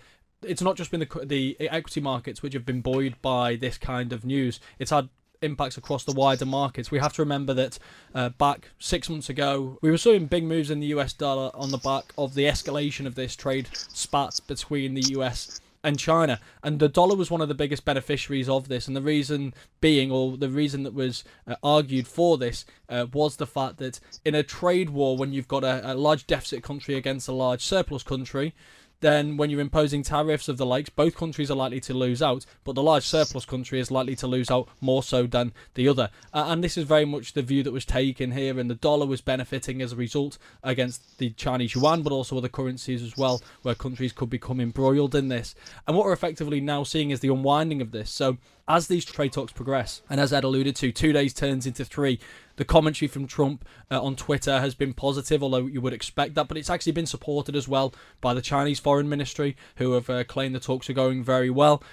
it's 0.47 0.61
not 0.61 0.75
just 0.75 0.91
been 0.91 0.99
the, 0.99 1.25
the 1.25 1.57
equity 1.59 2.01
markets 2.01 2.41
which 2.41 2.53
have 2.53 2.65
been 2.65 2.81
buoyed 2.81 3.15
by 3.21 3.55
this 3.55 3.77
kind 3.77 4.13
of 4.13 4.25
news. 4.25 4.59
It's 4.79 4.91
had 4.91 5.09
impacts 5.41 5.77
across 5.77 6.03
the 6.03 6.11
wider 6.11 6.45
markets. 6.45 6.91
We 6.91 6.99
have 6.99 7.13
to 7.13 7.21
remember 7.21 7.53
that 7.53 7.79
uh, 8.13 8.29
back 8.29 8.69
six 8.79 9.09
months 9.09 9.29
ago, 9.29 9.77
we 9.81 9.91
were 9.91 9.97
seeing 9.97 10.25
big 10.25 10.43
moves 10.43 10.71
in 10.71 10.79
the 10.79 10.87
US 10.87 11.13
dollar 11.13 11.51
on 11.53 11.71
the 11.71 11.77
back 11.77 12.13
of 12.17 12.33
the 12.33 12.45
escalation 12.45 13.05
of 13.05 13.15
this 13.15 13.35
trade 13.35 13.69
spat 13.73 14.39
between 14.47 14.93
the 14.93 15.13
US 15.17 15.61
and 15.83 15.99
China. 15.99 16.39
And 16.63 16.79
the 16.79 16.89
dollar 16.89 17.15
was 17.15 17.29
one 17.29 17.41
of 17.41 17.47
the 17.47 17.53
biggest 17.53 17.85
beneficiaries 17.85 18.49
of 18.49 18.67
this. 18.67 18.87
And 18.87 18.95
the 18.95 19.01
reason 19.01 19.53
being, 19.81 20.11
or 20.11 20.35
the 20.35 20.49
reason 20.49 20.83
that 20.83 20.95
was 20.95 21.23
uh, 21.47 21.55
argued 21.61 22.07
for 22.07 22.37
this, 22.37 22.65
uh, 22.89 23.05
was 23.13 23.35
the 23.35 23.45
fact 23.45 23.77
that 23.77 23.99
in 24.25 24.33
a 24.33 24.43
trade 24.43 24.89
war, 24.89 25.15
when 25.15 25.31
you've 25.31 25.47
got 25.47 25.63
a, 25.63 25.93
a 25.93 25.93
large 25.93 26.25
deficit 26.25 26.63
country 26.63 26.95
against 26.95 27.27
a 27.27 27.33
large 27.33 27.63
surplus 27.63 28.01
country, 28.01 28.55
then 29.01 29.37
when 29.37 29.49
you're 29.49 29.59
imposing 29.59 30.03
tariffs 30.03 30.47
of 30.47 30.57
the 30.57 30.65
likes, 30.65 30.89
both 30.89 31.15
countries 31.15 31.51
are 31.51 31.55
likely 31.55 31.79
to 31.81 31.93
lose 31.93 32.21
out, 32.21 32.45
but 32.63 32.73
the 32.73 32.83
large 32.83 33.05
surplus 33.05 33.45
country 33.45 33.79
is 33.79 33.91
likely 33.91 34.15
to 34.15 34.27
lose 34.27 34.49
out 34.49 34.67
more 34.81 35.03
so 35.03 35.27
than 35.27 35.53
the 35.73 35.87
other. 35.87 36.09
Uh, 36.33 36.45
and 36.47 36.63
this 36.63 36.77
is 36.77 36.85
very 36.85 37.05
much 37.05 37.33
the 37.33 37.41
view 37.41 37.63
that 37.63 37.71
was 37.71 37.85
taken 37.85 38.31
here, 38.31 38.59
and 38.59 38.69
the 38.69 38.75
dollar 38.75 39.05
was 39.05 39.21
benefiting 39.21 39.81
as 39.81 39.91
a 39.91 39.95
result 39.95 40.37
against 40.63 41.17
the 41.17 41.29
Chinese 41.31 41.75
yuan, 41.75 42.01
but 42.01 42.13
also 42.13 42.37
other 42.37 42.49
currencies 42.49 43.03
as 43.03 43.17
well, 43.17 43.41
where 43.61 43.75
countries 43.75 44.13
could 44.13 44.29
become 44.29 44.59
embroiled 44.59 45.15
in 45.15 45.27
this. 45.27 45.55
And 45.87 45.95
what 45.95 46.05
we're 46.05 46.13
effectively 46.13 46.61
now 46.61 46.83
seeing 46.83 47.11
is 47.11 47.19
the 47.19 47.29
unwinding 47.29 47.81
of 47.81 47.91
this. 47.91 48.09
So 48.09 48.37
as 48.67 48.87
these 48.87 49.05
trade 49.05 49.33
talks 49.33 49.53
progress, 49.53 50.01
and 50.09 50.19
as 50.19 50.33
Ed 50.33 50.43
alluded 50.43 50.75
to, 50.77 50.91
two 50.91 51.13
days 51.13 51.33
turns 51.33 51.67
into 51.67 51.85
three. 51.85 52.19
The 52.57 52.65
commentary 52.65 53.07
from 53.07 53.27
Trump 53.27 53.65
uh, 53.91 54.01
on 54.01 54.15
Twitter 54.15 54.59
has 54.59 54.75
been 54.75 54.93
positive, 54.93 55.43
although 55.43 55.65
you 55.65 55.81
would 55.81 55.93
expect 55.93 56.35
that, 56.35 56.47
but 56.47 56.57
it's 56.57 56.69
actually 56.69 56.93
been 56.93 57.05
supported 57.05 57.55
as 57.55 57.67
well 57.67 57.93
by 58.21 58.33
the 58.33 58.41
Chinese 58.41 58.79
Foreign 58.79 59.09
Ministry, 59.09 59.55
who 59.75 59.91
have 59.93 60.09
uh, 60.09 60.23
claimed 60.23 60.55
the 60.55 60.59
talks 60.59 60.89
are 60.89 60.93
going 60.93 61.23
very 61.23 61.49
well 61.49 61.83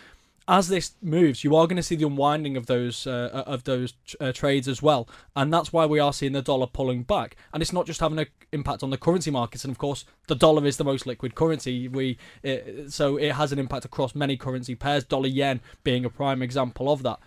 as 0.49 0.69
this 0.69 0.93
moves, 1.01 1.45
you 1.45 1.55
are 1.55 1.67
going 1.67 1.77
to 1.77 1.83
see 1.83 1.95
the 1.95 2.07
unwinding 2.07 2.57
of 2.57 2.67
those 2.67 3.07
uh, 3.07 3.31
uh, 3.33 3.51
of 3.51 3.65
those 3.65 3.95
uh, 4.21 4.33
trades 4.33 4.67
as 4.67 4.83
well, 4.83 5.09
and 5.37 5.53
that's 5.53 5.73
why 5.73 5.87
we 5.87 6.01
are 6.01 6.13
seeing 6.13 6.33
the 6.33 6.43
dollar 6.43 6.67
pulling 6.67 7.05
back. 7.05 7.37
And 7.53 7.63
it's 7.63 7.73
not 7.73 7.87
just 7.87 8.01
having 8.01 8.19
an 8.19 8.27
impact 8.51 8.83
on 8.83 8.91
the 8.91 8.99
currency 8.99 9.31
markets, 9.31 9.65
and 9.65 9.71
of 9.71 9.79
course, 9.79 10.05
the 10.27 10.35
dollar 10.35 10.67
is 10.67 10.77
the 10.77 10.85
most 10.85 11.07
liquid 11.07 11.35
currency. 11.35 11.87
We 11.87 12.19
it, 12.43 12.93
so 12.93 13.17
it 13.17 13.33
has 13.33 13.53
an 13.53 13.59
impact 13.59 13.85
across 13.85 14.15
many 14.15 14.37
currency 14.37 14.75
pairs. 14.75 15.05
Dollar 15.05 15.29
yen 15.29 15.61
being 15.85 16.05
a 16.05 16.11
prime 16.11 16.43
example 16.43 16.93
of 16.93 17.03
that. 17.05 17.21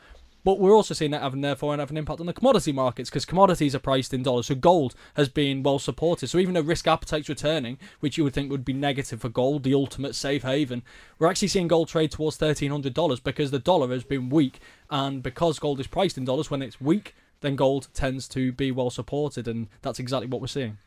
But 0.46 0.60
we're 0.60 0.76
also 0.76 0.94
seeing 0.94 1.10
that 1.10 1.24
having 1.24 1.42
therefore 1.42 1.76
have 1.76 1.90
an 1.90 1.98
impact 1.98 2.20
on 2.20 2.28
the 2.28 2.34
commodity 2.34 2.72
markets 2.72 3.10
because 3.10 3.26
commodities 3.26 3.74
are 3.74 3.80
priced 3.80 4.14
in 4.14 4.22
dollars. 4.22 4.46
So 4.46 4.54
gold 4.54 4.94
has 5.16 5.28
been 5.28 5.64
well 5.64 5.80
supported. 5.80 6.28
So 6.28 6.38
even 6.38 6.54
though 6.54 6.62
risk 6.62 6.88
appetite's 6.88 7.28
returning, 7.28 7.80
which 8.00 8.16
you 8.16 8.24
would 8.24 8.36
think 8.36 8.52
would 8.52 8.64
be 8.64 8.72
negative 8.72 9.22
for 9.22 9.30
gold, 9.30 9.64
the 9.64 9.74
ultimate 9.74 10.14
safe 10.14 10.44
haven, 10.44 10.84
we're 11.18 11.30
actually 11.30 11.48
seeing 11.48 11.68
gold 11.68 11.90
trade 11.90 12.12
towards 12.12 12.38
thirteen 12.38 12.70
hundred 12.70 12.94
dollars 12.94 13.20
because 13.20 13.50
the 13.50 13.58
dollar 13.58 13.90
has 13.90 14.04
been 14.04 14.30
weak, 14.30 14.60
and 14.92 15.24
because 15.24 15.58
gold 15.58 15.80
is 15.80 15.88
priced 15.88 16.16
in 16.18 16.26
dollars, 16.26 16.52
when 16.52 16.62
it's 16.62 16.80
weak, 16.80 17.16
then 17.42 17.56
gold 17.56 17.88
tends 17.96 18.28
to 18.28 18.52
be 18.52 18.72
well 18.72 18.92
supported, 18.92 19.48
and 19.48 19.68
that's 19.82 20.00
exactly 20.00 20.28
what 20.28 20.42
we're 20.42 20.48
seeing. 20.48 20.78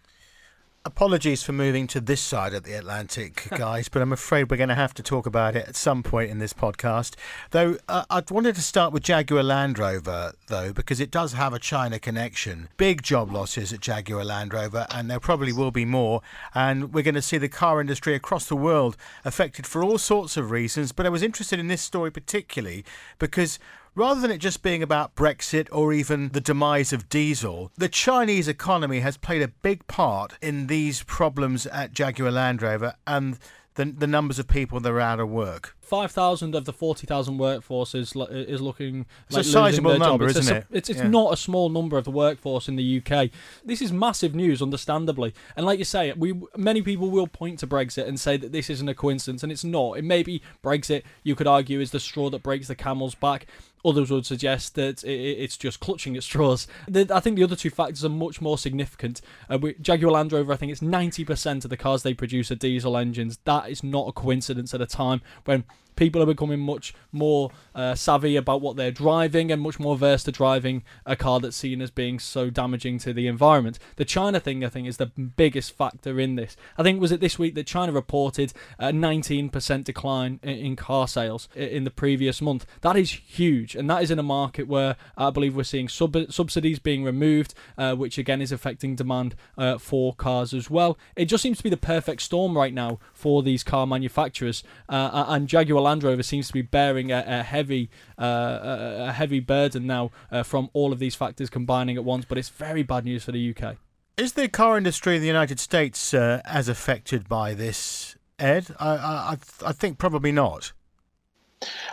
Apologies 0.84 1.42
for 1.42 1.52
moving 1.52 1.86
to 1.88 2.00
this 2.00 2.20
side 2.20 2.54
of 2.54 2.62
the 2.62 2.72
Atlantic, 2.72 3.48
guys, 3.56 3.88
but 3.88 4.00
I'm 4.00 4.12
afraid 4.12 4.50
we're 4.50 4.56
going 4.56 4.68
to 4.68 4.76
have 4.76 4.94
to 4.94 5.02
talk 5.02 5.26
about 5.26 5.56
it 5.56 5.68
at 5.68 5.74
some 5.74 6.04
point 6.04 6.30
in 6.30 6.38
this 6.38 6.52
podcast. 6.52 7.14
Though 7.50 7.76
uh, 7.88 8.04
I 8.08 8.22
wanted 8.30 8.54
to 8.54 8.62
start 8.62 8.92
with 8.92 9.02
Jaguar 9.02 9.42
Land 9.42 9.78
Rover, 9.78 10.32
though, 10.46 10.72
because 10.72 11.00
it 11.00 11.10
does 11.10 11.32
have 11.32 11.52
a 11.52 11.58
China 11.58 11.98
connection. 11.98 12.68
Big 12.76 13.02
job 13.02 13.32
losses 13.32 13.72
at 13.72 13.80
Jaguar 13.80 14.24
Land 14.24 14.54
Rover, 14.54 14.86
and 14.90 15.10
there 15.10 15.20
probably 15.20 15.52
will 15.52 15.72
be 15.72 15.84
more. 15.84 16.22
And 16.54 16.94
we're 16.94 17.02
going 17.02 17.16
to 17.16 17.22
see 17.22 17.38
the 17.38 17.48
car 17.48 17.80
industry 17.80 18.14
across 18.14 18.46
the 18.46 18.56
world 18.56 18.96
affected 19.24 19.66
for 19.66 19.82
all 19.82 19.98
sorts 19.98 20.36
of 20.36 20.52
reasons. 20.52 20.92
But 20.92 21.06
I 21.06 21.10
was 21.10 21.24
interested 21.24 21.58
in 21.58 21.66
this 21.66 21.82
story 21.82 22.12
particularly 22.12 22.84
because 23.18 23.58
Rather 23.94 24.20
than 24.20 24.30
it 24.30 24.38
just 24.38 24.62
being 24.62 24.82
about 24.82 25.14
Brexit 25.14 25.68
or 25.72 25.92
even 25.92 26.28
the 26.30 26.40
demise 26.40 26.92
of 26.92 27.08
diesel, 27.08 27.72
the 27.76 27.88
Chinese 27.88 28.48
economy 28.48 29.00
has 29.00 29.16
played 29.16 29.42
a 29.42 29.48
big 29.48 29.86
part 29.86 30.34
in 30.40 30.66
these 30.68 31.02
problems 31.02 31.66
at 31.66 31.92
Jaguar 31.92 32.30
Land 32.30 32.62
Rover 32.62 32.94
and 33.06 33.38
the, 33.78 33.84
the 33.86 34.06
numbers 34.06 34.38
of 34.38 34.48
people 34.48 34.80
that 34.80 34.90
are 34.90 35.00
out 35.00 35.20
of 35.20 35.28
work. 35.28 35.76
5,000 35.80 36.54
of 36.54 36.66
the 36.66 36.72
40,000 36.72 37.38
workforce 37.38 37.94
is, 37.94 38.12
is 38.30 38.60
looking 38.60 39.06
it's 39.26 39.36
like 39.36 39.44
a 39.46 39.48
sizable 39.48 39.98
number. 39.98 40.26
It's 40.26 40.38
isn't 40.38 40.54
a, 40.54 40.58
it? 40.58 40.66
It's, 40.70 40.90
it's 40.90 40.98
yeah. 40.98 41.08
not 41.08 41.32
a 41.32 41.36
small 41.36 41.70
number 41.70 41.96
of 41.96 42.04
the 42.04 42.10
workforce 42.10 42.68
in 42.68 42.76
the 42.76 43.02
UK. 43.02 43.30
This 43.64 43.80
is 43.80 43.90
massive 43.90 44.34
news, 44.34 44.60
understandably. 44.60 45.32
And 45.56 45.64
like 45.64 45.78
you 45.78 45.86
say, 45.86 46.12
we 46.12 46.38
many 46.56 46.82
people 46.82 47.08
will 47.08 47.26
point 47.26 47.60
to 47.60 47.66
Brexit 47.66 48.06
and 48.06 48.20
say 48.20 48.36
that 48.36 48.52
this 48.52 48.68
isn't 48.68 48.88
a 48.88 48.94
coincidence, 48.94 49.42
and 49.42 49.50
it's 49.50 49.64
not. 49.64 49.96
It 49.96 50.04
may 50.04 50.22
be 50.22 50.42
Brexit, 50.62 51.04
you 51.22 51.34
could 51.34 51.46
argue, 51.46 51.80
is 51.80 51.90
the 51.92 52.00
straw 52.00 52.28
that 52.30 52.42
breaks 52.42 52.68
the 52.68 52.74
camel's 52.74 53.14
back. 53.14 53.46
Others 53.84 54.10
would 54.10 54.26
suggest 54.26 54.74
that 54.74 55.04
it's 55.04 55.56
just 55.56 55.80
clutching 55.80 56.16
at 56.16 56.22
straws. 56.22 56.66
I 56.92 57.20
think 57.20 57.36
the 57.36 57.44
other 57.44 57.56
two 57.56 57.70
factors 57.70 58.04
are 58.04 58.10
much 58.10 58.40
more 58.40 58.58
significant. 58.58 59.20
Uh, 59.48 59.58
Jaguar 59.80 60.12
Land 60.12 60.32
Rover, 60.32 60.52
I 60.52 60.56
think 60.56 60.72
it's 60.72 60.80
90% 60.80 61.64
of 61.64 61.70
the 61.70 61.76
cars 61.76 62.02
they 62.02 62.14
produce 62.14 62.50
are 62.50 62.56
diesel 62.56 62.96
engines. 62.96 63.38
That 63.44 63.70
is 63.70 63.84
not 63.84 64.08
a 64.08 64.12
coincidence 64.12 64.74
at 64.74 64.80
a 64.80 64.86
time 64.86 65.20
when 65.44 65.64
people 65.98 66.22
are 66.22 66.26
becoming 66.26 66.60
much 66.60 66.94
more 67.10 67.50
uh, 67.74 67.94
savvy 67.94 68.36
about 68.36 68.60
what 68.60 68.76
they're 68.76 68.92
driving 68.92 69.50
and 69.50 69.60
much 69.60 69.80
more 69.80 69.96
versed 69.96 70.26
to 70.26 70.32
driving 70.32 70.84
a 71.04 71.16
car 71.16 71.40
that's 71.40 71.56
seen 71.56 71.82
as 71.82 71.90
being 71.90 72.20
so 72.20 72.48
damaging 72.48 72.98
to 72.98 73.12
the 73.12 73.26
environment. 73.26 73.78
The 73.96 74.04
China 74.04 74.38
thing, 74.38 74.64
I 74.64 74.68
think, 74.68 74.86
is 74.86 74.98
the 74.98 75.06
biggest 75.06 75.76
factor 75.76 76.20
in 76.20 76.36
this. 76.36 76.56
I 76.78 76.84
think 76.84 77.00
was 77.00 77.10
it 77.10 77.20
this 77.20 77.38
week 77.38 77.56
that 77.56 77.66
China 77.66 77.90
reported 77.90 78.52
a 78.78 78.92
19% 78.92 79.84
decline 79.84 80.38
in 80.42 80.76
car 80.76 81.08
sales 81.08 81.48
in 81.56 81.82
the 81.82 81.90
previous 81.90 82.40
month. 82.40 82.64
That 82.82 82.96
is 82.96 83.10
huge, 83.10 83.74
and 83.74 83.90
that 83.90 84.02
is 84.02 84.12
in 84.12 84.20
a 84.20 84.22
market 84.22 84.68
where 84.68 84.96
I 85.16 85.30
believe 85.30 85.56
we're 85.56 85.64
seeing 85.64 85.88
sub- 85.88 86.30
subsidies 86.30 86.78
being 86.78 87.02
removed, 87.02 87.54
uh, 87.76 87.96
which 87.96 88.18
again 88.18 88.40
is 88.40 88.52
affecting 88.52 88.94
demand 88.94 89.34
uh, 89.56 89.78
for 89.78 90.14
cars 90.14 90.54
as 90.54 90.70
well. 90.70 90.96
It 91.16 91.24
just 91.24 91.42
seems 91.42 91.58
to 91.58 91.64
be 91.64 91.70
the 91.70 91.76
perfect 91.76 92.22
storm 92.22 92.56
right 92.56 92.72
now 92.72 93.00
for 93.12 93.42
these 93.42 93.64
car 93.64 93.86
manufacturers, 93.86 94.62
uh, 94.88 95.24
and 95.26 95.48
Jaguar 95.48 95.87
Land 95.88 96.04
Rover 96.04 96.22
seems 96.22 96.48
to 96.48 96.52
be 96.52 96.60
bearing 96.60 97.10
a, 97.10 97.24
a 97.26 97.42
heavy 97.42 97.88
uh, 98.18 99.06
a 99.08 99.12
heavy 99.12 99.40
burden 99.40 99.86
now 99.86 100.10
uh, 100.30 100.42
from 100.42 100.68
all 100.74 100.92
of 100.92 100.98
these 100.98 101.14
factors 101.14 101.48
combining 101.48 101.96
at 101.96 102.04
once. 102.04 102.26
But 102.26 102.36
it's 102.36 102.50
very 102.50 102.82
bad 102.82 103.06
news 103.06 103.24
for 103.24 103.32
the 103.32 103.54
UK. 103.54 103.76
Is 104.18 104.34
the 104.34 104.48
car 104.48 104.76
industry 104.76 105.16
in 105.16 105.22
the 105.22 105.28
United 105.28 105.58
States 105.58 106.12
uh, 106.12 106.42
as 106.44 106.68
affected 106.68 107.26
by 107.26 107.54
this, 107.54 108.16
Ed? 108.38 108.66
I, 108.78 108.88
I, 108.88 109.36
I 109.64 109.72
think 109.72 109.96
probably 109.96 110.32
not. 110.32 110.72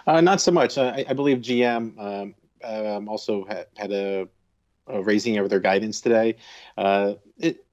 Uh, 0.06 0.20
not 0.22 0.42
so 0.42 0.52
much. 0.52 0.78
I, 0.78 1.06
I 1.08 1.14
believe 1.14 1.38
GM 1.38 1.98
um, 1.98 2.36
um, 2.64 3.08
also 3.08 3.46
had, 3.46 3.68
had 3.78 3.92
a, 3.92 4.28
a, 4.88 5.02
raising 5.04 5.38
of 5.38 5.50
their 5.50 5.60
guidance 5.60 6.02
today. 6.02 6.36
Uh, 6.78 7.14
it, 7.38 7.64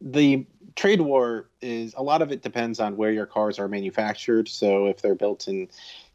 the 0.00 0.46
trade 0.76 1.00
war 1.00 1.48
is 1.60 1.94
a 1.96 2.02
lot 2.02 2.22
of 2.22 2.32
it 2.32 2.42
depends 2.42 2.80
on 2.80 2.96
where 2.96 3.10
your 3.10 3.26
cars 3.26 3.58
are 3.58 3.68
manufactured. 3.68 4.48
So 4.48 4.86
if 4.86 5.02
they're 5.02 5.14
built 5.14 5.48
in 5.48 5.68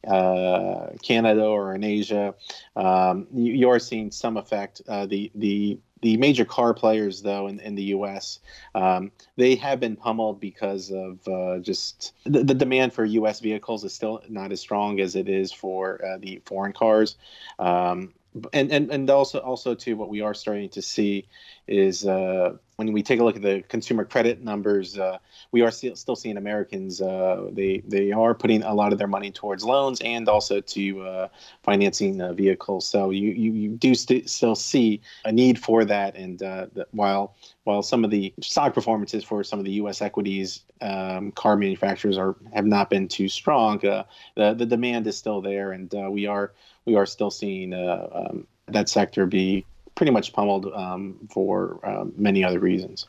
uh, 0.08 0.90
Canada 1.02 1.44
or 1.44 1.74
in 1.76 1.84
Asia, 1.84 2.36
um, 2.76 3.28
you, 3.34 3.54
you, 3.54 3.70
are 3.70 3.80
seeing 3.80 4.12
some 4.12 4.38
effect. 4.38 4.82
Uh, 4.88 5.06
the 5.06 5.32
the 5.36 5.80
the 6.02 6.18
major 6.18 6.46
car 6.46 6.74
players, 6.74 7.24
though, 7.24 7.48
in, 7.48 7.60
in 7.60 7.74
the 7.74 7.84
U.S., 7.84 8.40
um, 8.76 9.12
they 9.38 9.56
have 9.56 9.80
been 9.80 9.96
pummeled 9.96 10.40
because 10.40 10.92
of 10.92 11.28
uh, 11.28 11.58
just 11.60 12.14
the, 12.26 12.44
the, 12.44 12.54
demand 12.54 12.94
for 12.94 13.06
U.S. 13.06 13.40
vehicles 13.40 13.84
is 13.84 13.94
still 13.94 14.22
not 14.30 14.52
as 14.52 14.60
strong 14.60 15.00
as 15.00 15.16
it 15.16 15.28
is 15.28 15.52
for 15.52 16.06
uh, 16.06 16.18
the 16.20 16.42
foreign 16.46 16.74
cars. 16.74 17.18
Um, 17.58 18.14
and, 18.54 18.72
and 18.72 18.92
and 18.92 19.10
also 19.10 19.40
also 19.40 19.74
too 19.76 19.96
what 19.96 20.10
we 20.10 20.22
are 20.22 20.34
starting 20.34 20.70
to 20.70 20.82
see 20.82 21.28
is 21.68 22.06
uh, 22.06 22.54
when 22.76 22.92
we 22.92 23.02
take 23.02 23.20
a 23.20 23.24
look 23.24 23.38
at 23.38 23.42
the 23.42 23.64
consumer 23.70 24.04
credit 24.04 24.44
numbers, 24.44 24.98
uh, 24.98 25.18
we 25.52 25.62
are 25.62 25.72
still, 25.72 25.96
still 25.96 26.16
seeing 26.16 26.38
Americans 26.38 27.02
uh, 27.02 27.48
they 27.52 27.82
they 27.88 28.12
are 28.12 28.34
putting 28.34 28.64
a 28.64 28.74
lot 28.74 28.92
of 28.92 29.00
their 29.00 29.08
money 29.08 29.32
towards 29.32 29.64
loans 29.64 30.02
and 30.02 30.28
also 30.28 30.60
to 30.60 31.02
uh, 31.02 31.28
financing 31.64 32.22
uh, 32.22 32.34
vehicles. 32.34 32.86
So 32.88 33.10
you 33.10 33.32
you, 33.32 33.54
you 33.54 33.70
do 33.70 33.96
st- 33.96 34.30
still 34.30 34.56
see 34.56 35.02
a 35.24 35.32
need 35.32 35.58
for 35.58 35.86
that. 35.86 36.16
And 36.16 36.44
uh, 36.44 36.68
while 36.92 37.36
while 37.64 37.82
some 37.82 38.04
of 38.04 38.12
the 38.12 38.34
stock 38.42 38.74
performances 38.74 39.24
for 39.24 39.44
some 39.44 39.60
of 39.60 39.66
the 39.66 39.72
U.S. 39.72 40.02
equities 40.02 40.62
um, 40.82 41.32
car 41.32 41.56
manufacturers 41.56 42.18
are 42.18 42.36
have 42.54 42.66
not 42.66 42.90
been 42.90 43.08
too 43.08 43.30
strong, 43.30 43.78
the 43.80 44.06
the 44.36 44.66
demand 44.66 45.08
is 45.08 45.18
still 45.18 45.42
there, 45.42 45.72
and 45.72 45.94
we 46.12 46.26
are 46.28 46.52
we 46.86 46.96
are 46.96 47.06
still 47.06 47.32
seeing 47.32 47.74
um, 47.74 48.48
that 48.68 48.90
sector 48.90 49.26
be 49.26 49.66
pretty 49.96 50.12
much 50.12 50.34
pummeled 50.34 50.68
um, 50.74 51.18
for 51.32 51.80
uh, 51.84 52.06
many 52.16 52.44
other 52.44 52.60
reasons. 52.60 53.08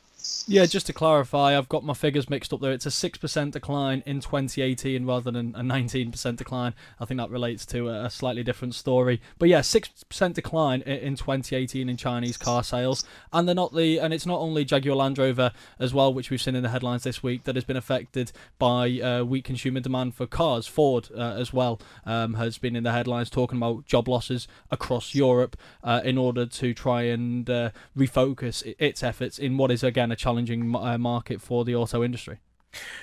Yeah, 0.49 0.65
just 0.67 0.87
to 0.87 0.93
clarify, 0.93 1.59
I've 1.59 1.69
got 1.69 1.83
my 1.83 1.93
figures 1.93 2.31
mixed 2.31 2.53
up 2.53 2.61
there. 2.61 2.71
It's 2.71 2.87
a 2.87 2.91
6% 2.91 3.51
decline 3.51 4.05
in 4.07 4.21
2018 4.21 5.05
rather 5.05 5.33
than 5.33 5.57
a 5.57 5.61
19% 5.61 6.37
decline. 6.37 6.73
I 7.01 7.05
think 7.05 7.19
that 7.19 7.31
relates 7.31 7.67
to 7.67 7.89
a 7.89 8.09
slightly 8.09 8.45
different 8.45 8.77
story. 8.77 9.21
But 9.41 9.49
yeah, 9.49 9.59
6% 9.61 10.35
decline 10.35 10.83
in 10.83 11.17
2018 11.17 11.89
in 11.89 11.97
Chinese 11.97 12.37
car 12.37 12.63
sales. 12.63 13.05
And 13.33 13.49
they're 13.49 13.57
not 13.57 13.75
the 13.75 13.99
and 13.99 14.15
it's 14.15 14.25
not 14.25 14.39
only 14.39 14.65
Jaguar 14.65 14.95
Land 14.95 15.19
Rover 15.19 15.51
as 15.81 15.93
well, 15.93 16.15
which 16.15 16.31
we've 16.31 16.41
seen 16.41 16.55
in 16.55 16.63
the 16.63 16.69
headlines 16.69 17.03
this 17.03 17.25
week, 17.25 17.43
that 17.43 17.57
has 17.57 17.65
been 17.65 17.77
affected 17.77 18.31
by 18.59 19.01
uh, 19.01 19.25
weak 19.25 19.45
consumer 19.45 19.81
demand 19.81 20.15
for 20.15 20.29
cars. 20.29 20.69
Ford 20.69 21.09
uh, 21.13 21.35
as 21.37 21.53
well 21.53 21.81
um, 22.05 22.35
has 22.35 22.57
been 22.57 22.77
in 22.77 22.85
the 22.85 22.93
headlines 22.93 23.31
talking 23.31 23.59
about 23.59 23.85
job 23.87 24.07
losses 24.07 24.47
across 24.71 25.13
Europe 25.13 25.57
uh, 25.83 26.03
in 26.05 26.17
order 26.17 26.47
to 26.47 26.73
try 26.73 27.03
and 27.03 27.51
uh, 27.51 27.71
refocus 27.99 28.63
its 28.79 29.03
efforts 29.03 29.41
in 29.41 29.57
what 29.57 29.73
is 29.73 29.83
again 29.83 30.13
a 30.13 30.16
challenging 30.17 30.75
uh, 30.75 30.99
market 30.99 31.41
for 31.41 31.65
the 31.65 31.75
auto 31.75 32.03
industry. 32.03 32.39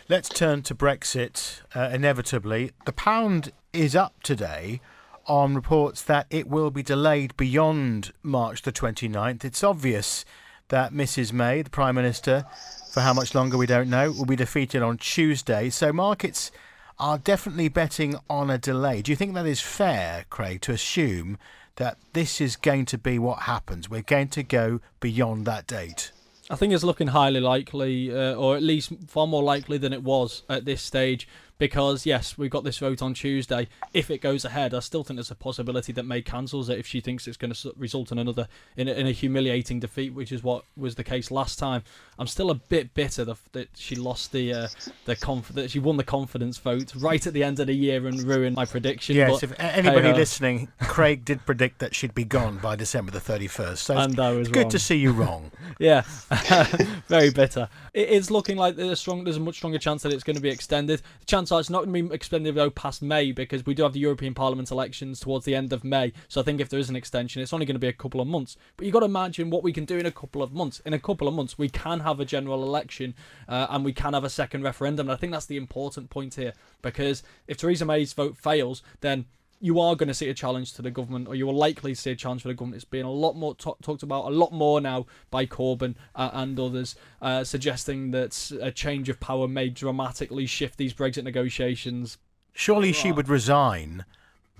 Let's 0.10 0.30
turn 0.30 0.62
to 0.64 0.76
Brexit. 0.76 1.62
Uh, 1.74 1.90
inevitably, 1.92 2.72
the 2.86 2.92
pound 2.92 3.52
is 3.72 3.96
up 3.96 4.22
today 4.24 4.82
on 5.26 5.56
reports 5.56 6.02
that 6.04 6.28
it 6.30 6.48
will 6.48 6.70
be 6.70 6.84
delayed 6.84 7.36
beyond 7.38 8.12
March 8.22 8.62
the 8.62 8.72
29th. 8.72 9.44
It's 9.44 9.64
obvious 9.64 10.26
that 10.70 10.94
Mrs. 10.94 11.32
May, 11.32 11.62
the 11.62 11.70
Prime 11.70 11.96
Minister, 11.96 12.46
for 12.92 13.02
how 13.02 13.14
much 13.14 13.34
longer 13.34 13.58
we 13.58 13.66
don't 13.66 13.90
know, 13.90 14.12
will 14.12 14.26
be 14.26 14.36
defeated 14.36 14.82
on 14.82 14.98
Tuesday. 14.98 15.70
So 15.70 15.94
markets 15.94 16.52
are 17.00 17.18
definitely 17.18 17.70
betting 17.70 18.16
on 18.30 18.50
a 18.50 18.58
delay. 18.58 19.02
Do 19.02 19.12
you 19.12 19.16
think 19.16 19.34
that 19.34 19.46
is 19.46 19.62
fair, 19.62 20.26
Craig, 20.30 20.62
to 20.62 20.72
assume 20.72 21.38
that 21.78 21.98
this 22.14 22.40
is 22.40 22.56
going 22.56 22.86
to 22.86 22.98
be 22.98 23.18
what 23.18 23.40
happens? 23.40 23.90
We're 23.90 24.02
going 24.02 24.30
to 24.30 24.44
go 24.44 24.80
beyond 25.00 25.46
that 25.46 25.68
date. 25.68 26.12
I 26.54 26.56
think 26.56 26.72
it's 26.72 26.84
looking 26.84 27.08
highly 27.08 27.40
likely, 27.40 28.16
uh, 28.16 28.36
or 28.36 28.56
at 28.56 28.62
least 28.62 28.92
far 29.08 29.26
more 29.26 29.42
likely 29.42 29.80
than 29.80 29.92
it 29.92 30.04
was 30.04 30.44
at 30.48 30.66
this 30.66 30.84
stage 30.84 31.28
because 31.58 32.06
yes, 32.06 32.38
we've 32.38 32.50
got 32.50 32.64
this 32.64 32.80
vote 32.80 33.02
on 33.02 33.14
Tuesday. 33.14 33.68
If 33.94 34.10
it 34.10 34.22
goes 34.22 34.46
ahead, 34.46 34.74
I 34.74 34.80
still 34.80 35.04
think 35.04 35.18
there's 35.18 35.32
a 35.32 35.36
possibility 35.36 35.94
that 35.94 36.04
May 36.04 36.22
cancels 36.22 36.70
it 36.70 36.80
if 36.80 36.88
she 36.88 37.00
thinks 37.00 37.28
it's 37.28 37.38
going 37.38 37.54
to 37.54 37.74
result 37.78 38.12
in 38.12 38.18
another 38.18 38.48
in 38.76 38.88
a, 38.88 38.94
in 38.94 39.08
a 39.08 39.12
humiliating 39.12 39.80
defeat, 39.80 40.14
which 40.14 40.32
is 40.32 40.44
what 40.44 40.66
was 40.76 40.96
the 40.96 41.04
case 41.04 41.32
last 41.32 41.60
time. 41.60 41.84
I'm 42.20 42.28
still 42.28 42.50
a 42.50 42.56
bit 42.56 42.94
bitter 42.94 43.26
that, 43.26 43.38
that 43.54 43.70
she 43.76 43.96
lost 43.96 44.32
the 44.32 44.54
uh, 44.54 44.68
the 45.06 45.16
conf- 45.16 45.54
that 45.54 45.72
she 45.72 45.80
won 45.80 45.98
the 45.98 46.04
confidence 46.04 46.58
vote 46.58 46.94
right 46.96 47.26
at 47.26 47.34
the 47.34 47.44
end 47.44 47.60
of 47.60 47.68
the 47.68 47.74
year 47.74 48.06
and 48.08 48.22
ruined 48.24 48.56
my 48.56 48.66
prediction. 48.66 49.16
Yes, 49.16 49.32
but, 49.32 49.44
if 49.44 49.60
anybody 49.60 50.08
hey, 50.08 50.12
uh, 50.12 50.16
listening, 50.16 50.72
Craig 50.82 51.26
did 51.26 51.46
predict 51.46 51.80
that 51.80 51.96
she'd 51.96 52.16
be 52.16 52.26
gone 52.26 52.58
by 52.58 52.76
December 52.76 53.12
the 53.12 53.20
31st. 53.20 53.78
So 53.78 53.98
and 53.98 54.20
I 54.20 54.32
was 54.32 54.48
good 54.48 54.64
wrong. 54.64 54.70
to 54.72 54.80
see 54.80 54.98
you 54.98 55.12
wrong. 55.12 55.52
yeah, 55.80 56.02
very 57.08 57.32
bitter. 57.32 57.70
It 57.94 58.10
is 58.10 58.32
looking 58.32 58.58
like 58.58 58.76
there's 58.76 58.90
a 58.90 58.96
strong, 58.96 59.24
there's 59.24 59.38
a 59.38 59.40
much 59.40 59.58
stronger 59.58 59.78
chance 59.78 60.02
that 60.02 60.12
it's 60.12 60.24
going 60.24 60.36
to 60.36 60.42
be 60.42 60.50
extended. 60.50 61.04
The 61.20 61.26
chance 61.28 61.52
are 61.52 61.60
it's 61.60 61.70
not 61.70 61.86
going 61.86 61.94
to 61.94 62.10
be 62.10 62.16
extended 62.16 62.56
though 62.56 62.72
past 62.72 63.04
May 63.04 63.32
because 63.32 63.68
we 63.68 63.76
do 63.76 63.84
have 63.84 63.94
the 63.94 64.00
European 64.00 64.34
Parliament 64.34 64.72
elections 64.72 65.20
towards 65.20 65.46
the 65.46 65.54
end 65.54 65.72
of 65.72 65.84
May. 65.84 66.12
So 66.28 66.42
I 66.42 66.44
think 66.44 66.60
if 66.60 66.70
there 66.70 66.80
is 66.80 66.90
an 66.90 66.96
extension, 66.96 67.44
it's 67.44 67.54
only 67.54 67.68
going 67.68 67.76
to 67.76 67.80
be 67.80 67.88
a 67.88 67.94
couple 67.94 68.20
of 68.20 68.28
months. 68.28 68.58
But 68.78 68.86
you've 68.86 68.94
got 68.94 69.02
to 69.02 69.06
imagine 69.06 69.52
what 69.52 69.62
we 69.62 69.72
can 69.72 69.86
do 69.86 70.00
in 70.00 70.08
a 70.08 70.12
couple 70.12 70.42
of 70.42 70.52
months. 70.52 70.80
In 70.80 70.94
a 70.94 71.00
couple 71.00 71.28
of 71.28 71.36
months, 71.36 71.60
we 71.60 71.70
can 71.70 72.00
have 72.00 72.20
a 72.20 72.26
general 72.26 72.64
election 72.64 73.14
uh, 73.48 73.68
and 73.70 73.86
we 73.86 73.94
can 73.94 74.14
have 74.14 74.24
a 74.24 74.30
second 74.30 74.64
referendum. 74.64 75.08
And 75.08 75.14
I 75.14 75.20
think 75.20 75.32
that's 75.32 75.46
the 75.46 75.58
important 75.58 76.10
point 76.10 76.34
here 76.34 76.54
because 76.82 77.22
if 77.48 77.58
Theresa 77.58 77.86
May's 77.86 78.14
vote 78.14 78.38
fails, 78.38 78.82
then 79.02 79.26
you 79.64 79.80
are 79.80 79.96
going 79.96 80.10
to 80.10 80.14
see 80.14 80.28
a 80.28 80.34
challenge 80.34 80.74
to 80.74 80.82
the 80.82 80.92
government, 80.92 81.26
or 81.26 81.36
you 81.36 81.50
are 81.50 81.54
likely 81.54 81.96
to 81.96 82.02
see 82.02 82.12
a 82.12 82.16
challenge 82.18 82.42
for 82.42 82.50
the 82.50 82.54
government. 82.54 82.76
It's 82.76 82.84
being 82.84 83.06
a 83.06 83.10
lot 83.10 83.38
more 83.38 83.56
t- 83.56 83.72
talked 83.82 84.04
about, 84.04 84.26
a 84.26 84.30
lot 84.30 84.52
more 84.52 84.82
now 84.82 85.06
by 85.32 85.46
Corbyn 85.46 85.96
uh, 86.16 86.32
and 86.34 86.60
others, 86.60 86.98
uh, 87.22 87.46
suggesting 87.46 88.12
that 88.12 88.52
a 88.62 88.74
change 88.74 89.08
of 89.08 89.22
power 89.22 89.48
may 89.48 89.70
dramatically 89.70 90.46
shift 90.48 90.78
these 90.78 90.94
Brexit 90.94 91.24
negotiations. 91.24 92.18
Surely 92.52 92.92
she 92.92 93.14
would 93.14 93.30
resign 93.30 94.04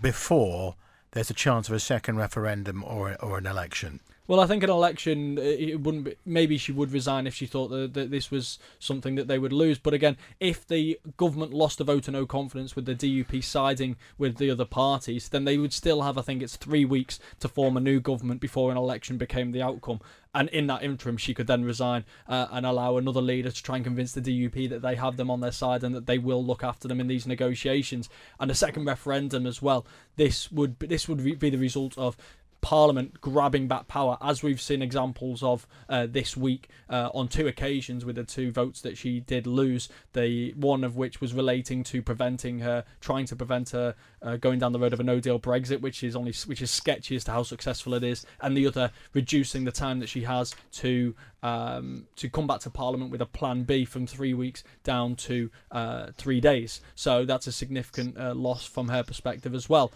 before 0.02 0.76
there's 1.12 1.30
a 1.30 1.34
chance 1.34 1.68
of 1.68 1.76
a 1.76 1.82
second 1.82 2.16
referendum 2.16 2.82
or 2.82 3.18
or 3.22 3.38
an 3.38 3.46
election. 3.46 4.00
Well, 4.26 4.40
I 4.40 4.48
think 4.48 4.64
an 4.64 4.70
election, 4.70 5.38
it 5.38 5.82
wouldn't. 5.82 6.06
Be, 6.06 6.16
maybe 6.26 6.58
she 6.58 6.72
would 6.72 6.94
resign 6.94 7.28
if 7.28 7.36
she 7.36 7.46
thought 7.46 7.68
that, 7.70 7.94
that 7.94 8.10
this 8.10 8.32
was 8.32 8.58
something 8.80 9.16
that 9.16 9.28
they 9.28 9.38
would 9.38 9.52
lose. 9.52 9.80
But 9.80 9.94
again, 9.94 10.16
if 10.40 10.66
the 10.66 10.98
government 11.18 11.54
lost 11.54 11.82
a 11.82 11.84
vote 11.84 12.08
of 12.08 12.14
no 12.14 12.26
confidence 12.26 12.74
with 12.74 12.86
the 12.86 12.96
DUP 12.96 13.44
siding 13.44 13.98
with 14.18 14.38
the 14.38 14.50
other 14.50 14.64
parties, 14.64 15.28
then 15.28 15.44
they 15.44 15.58
would 15.58 15.74
still 15.74 16.04
have, 16.04 16.18
I 16.18 16.22
think, 16.22 16.42
it's 16.42 16.56
three 16.56 16.86
weeks 16.86 17.20
to 17.42 17.50
form 17.50 17.76
a 17.76 17.82
new 17.82 18.00
government 18.00 18.40
before 18.40 18.72
an 18.72 18.78
election 18.78 19.18
became 19.18 19.52
the 19.52 19.62
outcome. 19.62 20.00
And 20.34 20.48
in 20.50 20.68
that 20.68 20.84
interim, 20.84 21.18
she 21.18 21.34
could 21.34 21.48
then 21.48 21.66
resign 21.66 22.06
uh, 22.28 22.48
and 22.50 22.66
allow 22.66 22.96
another 22.96 23.22
leader 23.22 23.52
to 23.52 23.64
try 23.64 23.76
and 23.76 23.86
convince 23.86 24.14
the 24.14 24.22
DUP 24.22 24.70
that 24.70 24.82
they 24.82 24.96
have 24.96 25.18
them 25.18 25.30
on 25.30 25.42
their 25.42 25.52
side 25.52 25.84
and 25.84 25.94
that 25.94 26.08
they 26.08 26.18
will 26.18 26.44
look 26.44 26.64
after 26.64 26.88
them 26.88 27.02
in 27.02 27.08
these 27.08 27.28
negotiations. 27.28 28.10
And 28.40 28.50
a 28.50 28.56
second 28.56 28.86
referendum 28.86 29.46
as 29.46 29.62
well. 29.62 29.86
This 30.16 30.52
would 30.52 30.80
this 30.80 31.08
would 31.08 31.40
be 31.40 31.50
the 31.50 31.58
result 31.58 31.98
of 31.98 32.18
Parliament 32.64 33.20
grabbing 33.20 33.68
back 33.68 33.90
power, 33.90 34.18
as 34.22 34.42
we've 34.42 34.62
seen 34.62 34.82
examples 34.82 35.44
of 35.44 35.68
uh, 35.90 36.08
this 36.10 36.38
week 36.38 36.70
uh, 36.90 37.10
on 37.14 37.28
two 37.28 37.46
occasions 37.46 38.06
with 38.06 38.16
the 38.16 38.24
two 38.24 38.54
votes 38.54 38.80
that 38.82 38.98
she 38.98 39.20
did 39.20 39.46
lose. 39.46 39.90
The 40.14 40.54
one 40.54 40.86
of 40.86 40.96
which 40.96 41.20
was 41.20 41.34
relating 41.34 41.84
to 41.84 42.02
preventing 42.02 42.60
her, 42.60 42.86
trying 43.02 43.26
to 43.26 43.36
prevent 43.36 43.72
her 43.72 43.96
uh, 44.22 44.38
going 44.38 44.60
down 44.60 44.72
the 44.72 44.80
road 44.80 44.94
of 44.94 45.02
a 45.02 45.04
No 45.04 45.20
Deal 45.20 45.40
Brexit, 45.40 45.82
which 45.82 46.06
is 46.06 46.16
only 46.16 46.34
which 46.46 46.62
is 46.62 46.72
sketchy 46.72 47.18
as 47.18 47.26
to 47.26 47.32
how 47.32 47.44
successful 47.44 47.94
it 47.96 48.04
is, 48.04 48.26
and 48.42 48.56
the 48.56 48.66
other 48.66 48.92
reducing 49.14 49.66
the 49.66 49.72
time 49.72 50.00
that 50.00 50.08
she 50.08 50.24
has 50.24 50.56
to 50.72 51.14
um, 51.44 52.08
to 52.16 52.30
come 52.30 52.48
back 52.48 52.62
to 52.62 52.70
Parliament 52.70 53.12
with 53.12 53.22
a 53.22 53.26
Plan 53.26 53.64
B 53.64 53.84
from 53.84 54.08
three 54.08 54.34
weeks 54.34 54.64
down 54.86 55.18
to 55.18 55.52
uh, 55.72 56.08
three 56.16 56.40
days. 56.40 56.80
So 56.96 57.26
that's 57.26 57.46
a 57.46 57.52
significant 57.52 58.18
uh, 58.18 58.34
loss 58.34 58.66
from 58.66 58.88
her 58.88 59.04
perspective 59.04 59.54
as 59.54 59.68
well 59.68 59.92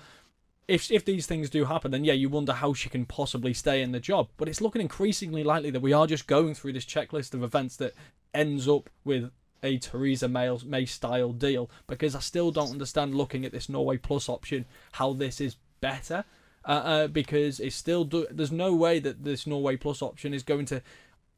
if 0.67 0.91
if 0.91 1.05
these 1.05 1.25
things 1.25 1.49
do 1.49 1.65
happen, 1.65 1.91
then 1.91 2.03
yeah, 2.03 2.13
you 2.13 2.29
wonder 2.29 2.53
how 2.53 2.73
she 2.73 2.89
can 2.89 3.05
possibly 3.05 3.53
stay 3.53 3.81
in 3.81 3.91
the 3.91 3.99
job. 3.99 4.27
But 4.37 4.49
it's 4.49 4.61
looking 4.61 4.81
increasingly 4.81 5.43
likely 5.43 5.69
that 5.71 5.81
we 5.81 5.93
are 5.93 6.07
just 6.07 6.27
going 6.27 6.55
through 6.55 6.73
this 6.73 6.85
checklist 6.85 7.33
of 7.33 7.43
events 7.43 7.77
that 7.77 7.93
ends 8.33 8.67
up 8.67 8.89
with 9.03 9.31
a 9.63 9.77
Theresa 9.77 10.27
May, 10.27 10.85
style 10.85 11.31
deal. 11.31 11.69
Because 11.87 12.15
I 12.15 12.19
still 12.19 12.51
don't 12.51 12.71
understand 12.71 13.15
looking 13.15 13.45
at 13.45 13.51
this 13.51 13.69
Norway 13.69 13.97
Plus 13.97 14.27
option 14.29 14.65
how 14.93 15.13
this 15.13 15.39
is 15.39 15.55
better. 15.79 16.25
Uh, 16.65 16.69
uh, 16.69 17.07
because 17.07 17.61
it's 17.61 17.77
still 17.77 18.03
do- 18.03 18.27
there's 18.29 18.51
no 18.51 18.75
way 18.75 18.99
that 18.99 19.23
this 19.23 19.47
Norway 19.47 19.77
Plus 19.77 20.01
option 20.01 20.33
is 20.33 20.43
going 20.43 20.65
to 20.65 20.81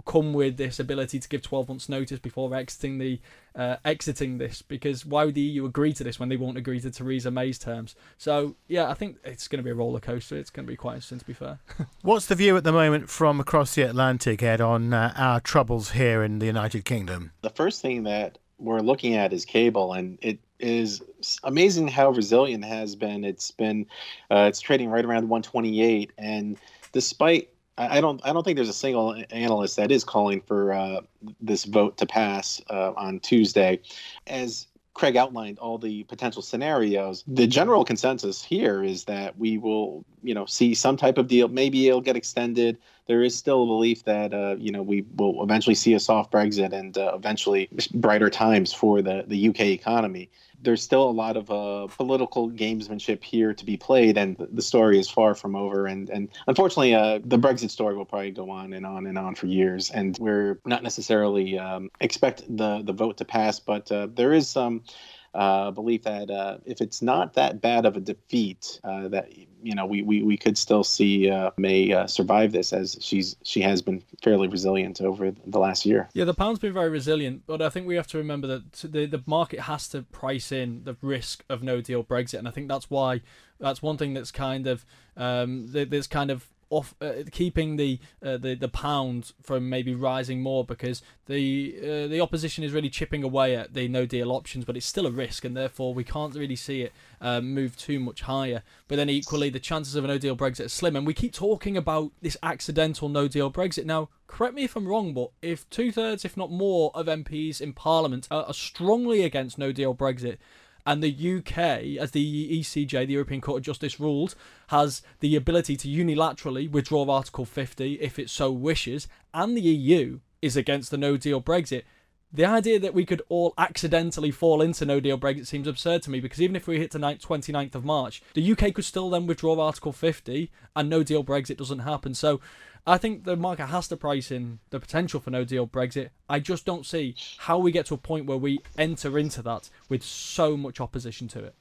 come 0.10 0.34
with 0.34 0.58
this 0.58 0.80
ability 0.80 1.20
to 1.20 1.30
give 1.30 1.44
12 1.44 1.70
months 1.70 1.88
notice 1.88 2.18
before 2.18 2.56
exiting 2.56 2.98
the 2.98 3.20
uh, 3.56 3.76
exiting 3.86 4.40
this 4.40 4.64
because 4.64 5.06
why 5.06 5.24
would 5.24 5.36
the 5.36 5.42
EU 5.42 5.66
agree 5.66 5.94
to 5.94 6.04
this 6.04 6.20
when 6.20 6.30
they 6.30 6.36
won't 6.36 6.58
agree 6.58 6.80
to 6.80 6.90
Theresa 6.90 7.30
May's 7.30 7.60
terms? 7.60 7.96
So 8.18 8.56
yeah 8.68 8.90
I 8.90 8.96
think 8.96 9.18
it's 9.24 9.48
going 9.48 9.60
to 9.60 9.64
be 9.64 9.70
a 9.70 9.76
roller 9.76 10.00
coaster. 10.00 10.36
It's 10.36 10.50
going 10.50 10.66
to 10.66 10.72
be 10.72 10.76
quite 10.76 10.96
interesting 10.96 11.20
to 11.20 11.26
be 11.26 11.34
fair. 11.34 11.60
What's 12.02 12.26
the 12.26 12.34
view 12.34 12.58
at 12.58 12.64
the 12.64 12.72
moment 12.72 13.08
from 13.08 13.40
across 13.40 13.76
the 13.76 13.84
Atlantic 13.84 14.42
Ed 14.42 14.62
on 14.62 14.94
uh, 14.94 15.14
our 15.16 15.40
troubles 15.40 15.92
here 15.92 16.24
in 16.24 16.40
the 16.40 16.48
United 16.48 16.86
Kingdom? 16.86 17.32
The 17.42 17.52
first 17.52 17.80
thing 17.80 18.04
that 18.04 18.40
we're 18.58 18.82
looking 18.82 19.14
at 19.14 19.32
is 19.32 19.46
cable 19.46 19.94
and 19.94 20.18
it 20.24 20.40
is 20.58 21.04
amazing 21.44 21.88
how 21.88 22.10
resilient 22.10 22.66
it 22.66 22.68
has 22.68 22.96
been. 22.96 23.24
It's 23.24 23.52
been 23.52 23.86
uh, 24.32 24.48
it's 24.50 24.60
trading 24.60 24.90
right 24.90 25.06
around 25.06 25.30
128 25.30 26.14
and 26.18 26.58
despite 26.94 27.50
I 27.80 28.02
don't. 28.02 28.20
I 28.26 28.34
don't 28.34 28.44
think 28.44 28.58
there's 28.58 28.70
a 28.70 28.74
single 28.74 29.16
analyst 29.32 29.78
that 29.78 29.92
is 29.92 30.04
calling 30.04 30.42
for 30.42 30.74
uh, 30.74 31.02
this 31.40 31.64
vote 31.64 31.98
to 31.98 32.06
pass 32.06 32.62
uh, 32.70 32.92
on 32.98 33.20
Tuesday. 33.22 33.80
As 34.28 34.68
Craig 34.94 35.16
outlined 35.16 35.60
all 35.60 35.78
the 35.78 36.04
potential 36.04 36.42
scenarios, 36.42 37.24
the 37.26 37.48
general 37.48 37.86
consensus 37.86 38.44
here 38.44 38.84
is 38.84 39.06
that 39.06 39.38
we 39.40 39.58
will, 39.58 40.04
you 40.22 40.34
know, 40.34 40.46
see 40.46 40.74
some 40.74 40.98
type 40.98 41.18
of 41.18 41.28
deal. 41.28 41.48
Maybe 41.48 41.88
it'll 41.88 42.02
get 42.02 42.18
extended. 42.18 42.78
There 43.08 43.24
is 43.24 43.34
still 43.34 43.64
a 43.64 43.66
belief 43.66 44.04
that, 44.04 44.34
uh, 44.34 44.58
you 44.60 44.72
know, 44.74 44.84
we 44.84 45.06
will 45.16 45.42
eventually 45.42 45.76
see 45.76 45.94
a 45.94 46.02
soft 46.02 46.34
Brexit 46.34 46.74
and 46.74 46.98
uh, 46.98 47.14
eventually 47.16 47.70
brighter 47.94 48.30
times 48.30 48.74
for 48.74 49.02
the 49.02 49.24
the 49.26 49.50
UK 49.50 49.62
economy 49.62 50.30
there's 50.62 50.84
still 50.84 51.10
a 51.10 51.12
lot 51.12 51.38
of 51.38 51.50
uh, 51.50 51.88
political 51.96 52.50
gamesmanship 52.50 53.24
here 53.24 53.54
to 53.54 53.66
be 53.66 53.78
played, 53.78 54.18
and 54.18 54.36
the 54.52 54.62
story 54.62 55.00
is 55.00 55.10
far 55.10 55.36
from 55.36 55.56
over. 55.56 55.88
And 55.88 56.10
and 56.10 56.30
unfortunately, 56.48 56.96
uh, 56.96 57.20
the 57.24 57.38
Brexit 57.38 57.70
story 57.70 57.96
will 57.96 58.06
probably 58.06 58.32
go 58.32 58.50
on 58.50 58.74
and 58.74 58.86
on 58.86 59.06
and 59.06 59.18
on 59.18 59.36
for 59.36 59.48
years. 59.48 59.90
And 59.92 60.18
we're 60.20 60.60
not 60.66 60.84
necessarily 60.84 61.58
um, 61.58 61.90
expect 62.02 62.44
the 62.48 62.82
the 62.84 62.94
vote 62.94 63.18
to 63.18 63.26
pass, 63.26 63.60
but 63.60 63.92
uh, 63.92 64.08
there 64.14 64.34
is 64.34 64.50
some 64.50 64.84
uh, 65.34 65.72
belief 65.72 66.04
that 66.04 66.32
uh, 66.32 66.58
if 66.66 66.82
it's 66.82 67.02
not 67.02 67.34
that 67.34 67.62
bad 67.62 67.86
of 67.86 67.96
a 67.96 68.00
defeat, 68.00 68.80
uh, 68.84 69.08
that 69.10 69.32
you 69.62 69.76
know 69.76 69.86
we, 69.86 70.02
we, 70.02 70.24
we 70.24 70.38
could 70.38 70.58
still 70.58 70.84
see 70.84 71.30
uh, 71.30 71.52
May 71.58 71.94
uh, 71.94 72.08
survive 72.08 72.52
this 72.52 72.74
as 72.74 72.98
she's 73.00 73.36
she 73.44 73.62
has 73.62 73.82
been 73.82 74.04
fairly 74.24 74.48
resilient 74.48 75.02
over 75.02 75.32
the 75.46 75.60
last 75.60 75.86
year. 75.86 76.10
Yeah, 76.14 76.26
the 76.26 76.34
pound's 76.34 76.60
been 76.60 76.74
very 76.74 76.90
resilient, 76.90 77.44
but 77.46 77.62
I 77.62 77.70
think 77.70 77.88
we 77.88 77.96
have 77.96 78.08
to 78.08 78.18
remember 78.18 78.48
that 78.48 78.72
the 78.74 79.06
the 79.06 79.24
market 79.26 79.62
has 79.62 79.88
to 79.90 80.04
price 80.04 80.52
in 80.52 80.84
the 80.84 80.98
risk 81.02 81.44
of 81.50 81.62
no 81.62 81.82
deal 81.82 82.04
Brexit, 82.04 82.40
and 82.40 82.48
I 82.48 82.52
think 82.52 82.68
that's 82.68 82.90
why 82.90 83.22
that's 83.60 83.82
one 83.82 83.98
thing 83.98 84.14
that's 84.14 84.32
kind 84.32 84.68
of 84.68 84.86
um, 85.16 85.68
that's 85.68 86.08
kind 86.08 86.32
of 86.32 86.48
off 86.70 86.96
uh, 87.02 87.14
keeping 87.32 87.76
the 87.76 88.00
uh, 88.24 88.38
the 88.38 88.56
the 88.56 88.68
pound 88.68 89.34
from 89.42 89.70
maybe 89.70 89.94
rising 89.96 90.42
more 90.42 90.64
because 90.64 91.02
the 91.26 91.76
uh, 91.82 92.08
the 92.08 92.20
opposition 92.20 92.64
is 92.64 92.72
really 92.72 92.90
chipping 92.90 93.24
away 93.24 93.56
at 93.56 93.74
the 93.74 93.88
no 93.88 94.06
deal 94.06 94.32
options, 94.32 94.66
but 94.66 94.78
it's 94.78 94.86
still 94.86 95.08
a 95.08 95.12
risk, 95.12 95.46
and 95.46 95.56
therefore 95.56 95.94
we 95.94 96.04
can't 96.04 96.36
really 96.36 96.56
see 96.56 96.82
it 96.82 96.94
um, 97.22 97.54
move 97.54 97.76
too 97.78 98.00
much 98.00 98.22
higher. 98.22 98.64
But 98.88 98.98
then 98.98 99.10
equally, 99.10 99.50
the 99.50 99.60
chances 99.60 99.96
of 99.96 100.04
a 100.04 100.08
no 100.08 100.18
deal 100.18 100.36
Brexit 100.36 100.66
are 100.66 100.70
slim, 100.70 100.96
and 100.96 101.08
we 101.08 101.14
keep 101.14 101.34
talking 101.34 101.78
about 101.78 102.12
this 102.22 102.38
accidental 102.44 103.10
no 103.10 103.28
deal 103.28 103.52
Brexit. 103.52 103.86
Now, 103.86 104.10
correct 104.28 104.56
me 104.56 104.64
if 104.64 104.76
I'm 104.76 104.88
wrong, 104.88 105.14
but 105.14 105.32
if 105.42 105.70
two 105.70 105.92
thirds, 105.92 106.26
if 106.26 106.38
not 106.38 106.52
more, 106.52 106.92
of 106.94 107.08
MPs 107.08 107.62
in 107.62 107.74
Parliament 107.74 108.28
are, 108.32 108.44
are 108.44 108.54
strongly 108.54 109.24
against 109.24 109.58
no 109.58 109.72
deal 109.72 109.96
Brexit 109.96 110.38
and 110.86 111.04
the 111.04 111.38
UK, 111.38 111.58
as 112.02 112.12
the 112.12 112.60
ECJ, 112.60 113.08
the 113.08 113.14
European 113.14 113.42
Court 113.42 113.60
of 113.60 113.64
Justice, 113.64 114.00
ruled, 114.00 114.36
has 114.68 115.02
the 115.20 115.36
ability 115.36 115.76
to 115.78 115.88
unilaterally 115.88 116.70
withdraw 116.70 117.10
Article 117.10 117.46
50 117.46 117.96
if 117.96 118.18
it 118.20 118.30
so 118.30 118.52
wishes, 118.52 119.08
and 119.34 119.56
the 119.56 119.62
EU 119.62 120.20
is 120.42 120.56
against 120.56 120.92
the 120.92 120.98
no 120.98 121.18
deal 121.18 121.42
Brexit. 121.42 121.84
The 122.32 122.46
idea 122.46 122.80
that 122.80 122.94
we 122.94 123.06
could 123.06 123.24
all 123.28 123.56
accidentally 123.58 124.30
fall 124.30 124.62
into 124.62 124.86
no 124.86 125.00
deal 125.00 125.18
Brexit 125.18 125.48
seems 125.48 125.68
absurd 125.68 126.04
to 126.04 126.12
me 126.12 126.20
because 126.20 126.40
even 126.40 126.56
if 126.56 126.68
we 126.68 126.78
hit 126.78 126.92
the 126.92 127.00
29th 127.00 127.74
of 127.74 127.84
March, 127.84 128.22
the 128.36 128.52
UK 128.52 128.74
could 128.74 128.86
still 128.86 129.10
then 129.10 129.26
withdraw 129.26 129.60
Article 129.60 129.92
50 129.92 130.52
and 130.76 130.90
no 130.90 131.02
deal 131.02 131.24
Brexit 131.24 131.58
doesn't 131.58 131.80
happen. 131.80 132.14
So 132.14 132.40
I 132.86 133.00
think 133.00 133.24
the 133.24 133.36
market 133.36 133.68
has 133.68 133.88
to 133.88 133.98
price 133.98 134.30
in 134.30 134.60
the 134.70 134.80
potential 134.80 135.20
for 135.20 135.32
no 135.32 135.44
deal 135.44 135.66
Brexit. 135.66 136.10
I 136.30 136.40
just 136.40 136.66
don't 136.66 136.86
see 136.86 137.16
how 137.40 137.58
we 137.58 137.72
get 137.72 137.88
to 137.88 137.96
a 137.96 137.98
point 137.98 138.28
where 138.28 138.38
we 138.38 138.60
enter 138.78 139.18
into 139.18 139.42
that 139.42 139.72
with 139.90 140.04
so 140.04 140.56
much 140.56 140.80
opposition 140.80 141.28
to 141.30 141.44
it. 141.46 141.56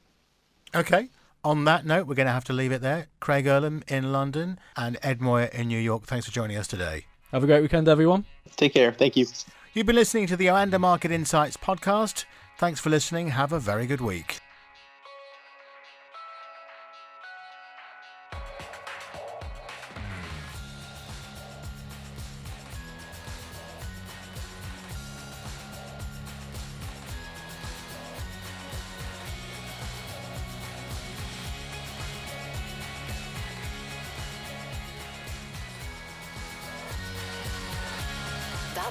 Okay. 0.75 1.09
On 1.45 1.65
that 1.65 1.87
note, 1.87 2.07
we're 2.07 2.15
going 2.15 2.27
to 2.27 2.33
have 2.33 2.45
to 2.45 2.53
leave 2.53 2.73
it 2.73 2.83
there. 2.83 3.07
Craig 3.21 3.47
Erlam 3.47 3.89
in 3.91 4.13
London 4.13 4.59
and 4.77 4.99
Ed 5.03 5.23
Moya 5.23 5.49
in 5.53 5.69
New 5.69 5.79
York. 5.79 6.05
Thanks 6.05 6.27
for 6.27 6.33
joining 6.33 6.59
us 6.59 6.67
today. 6.67 7.07
Have 7.33 7.45
a 7.45 7.47
great 7.47 7.63
weekend, 7.63 7.89
everyone. 7.89 8.27
Take 8.57 8.75
care. 8.75 8.93
Thank 8.93 9.17
you. 9.17 9.27
You've 9.79 9.87
been 9.87 9.95
listening 9.95 10.27
to 10.27 10.37
the 10.37 10.47
Oanda 10.47 10.81
Market 10.81 11.13
Insights 11.13 11.57
podcast. 11.57 12.25
Thanks 12.57 12.81
for 12.81 12.91
listening. 12.91 13.29
Have 13.29 13.53
a 13.53 13.61
very 13.61 13.87
good 13.87 14.01
week. 14.01 14.41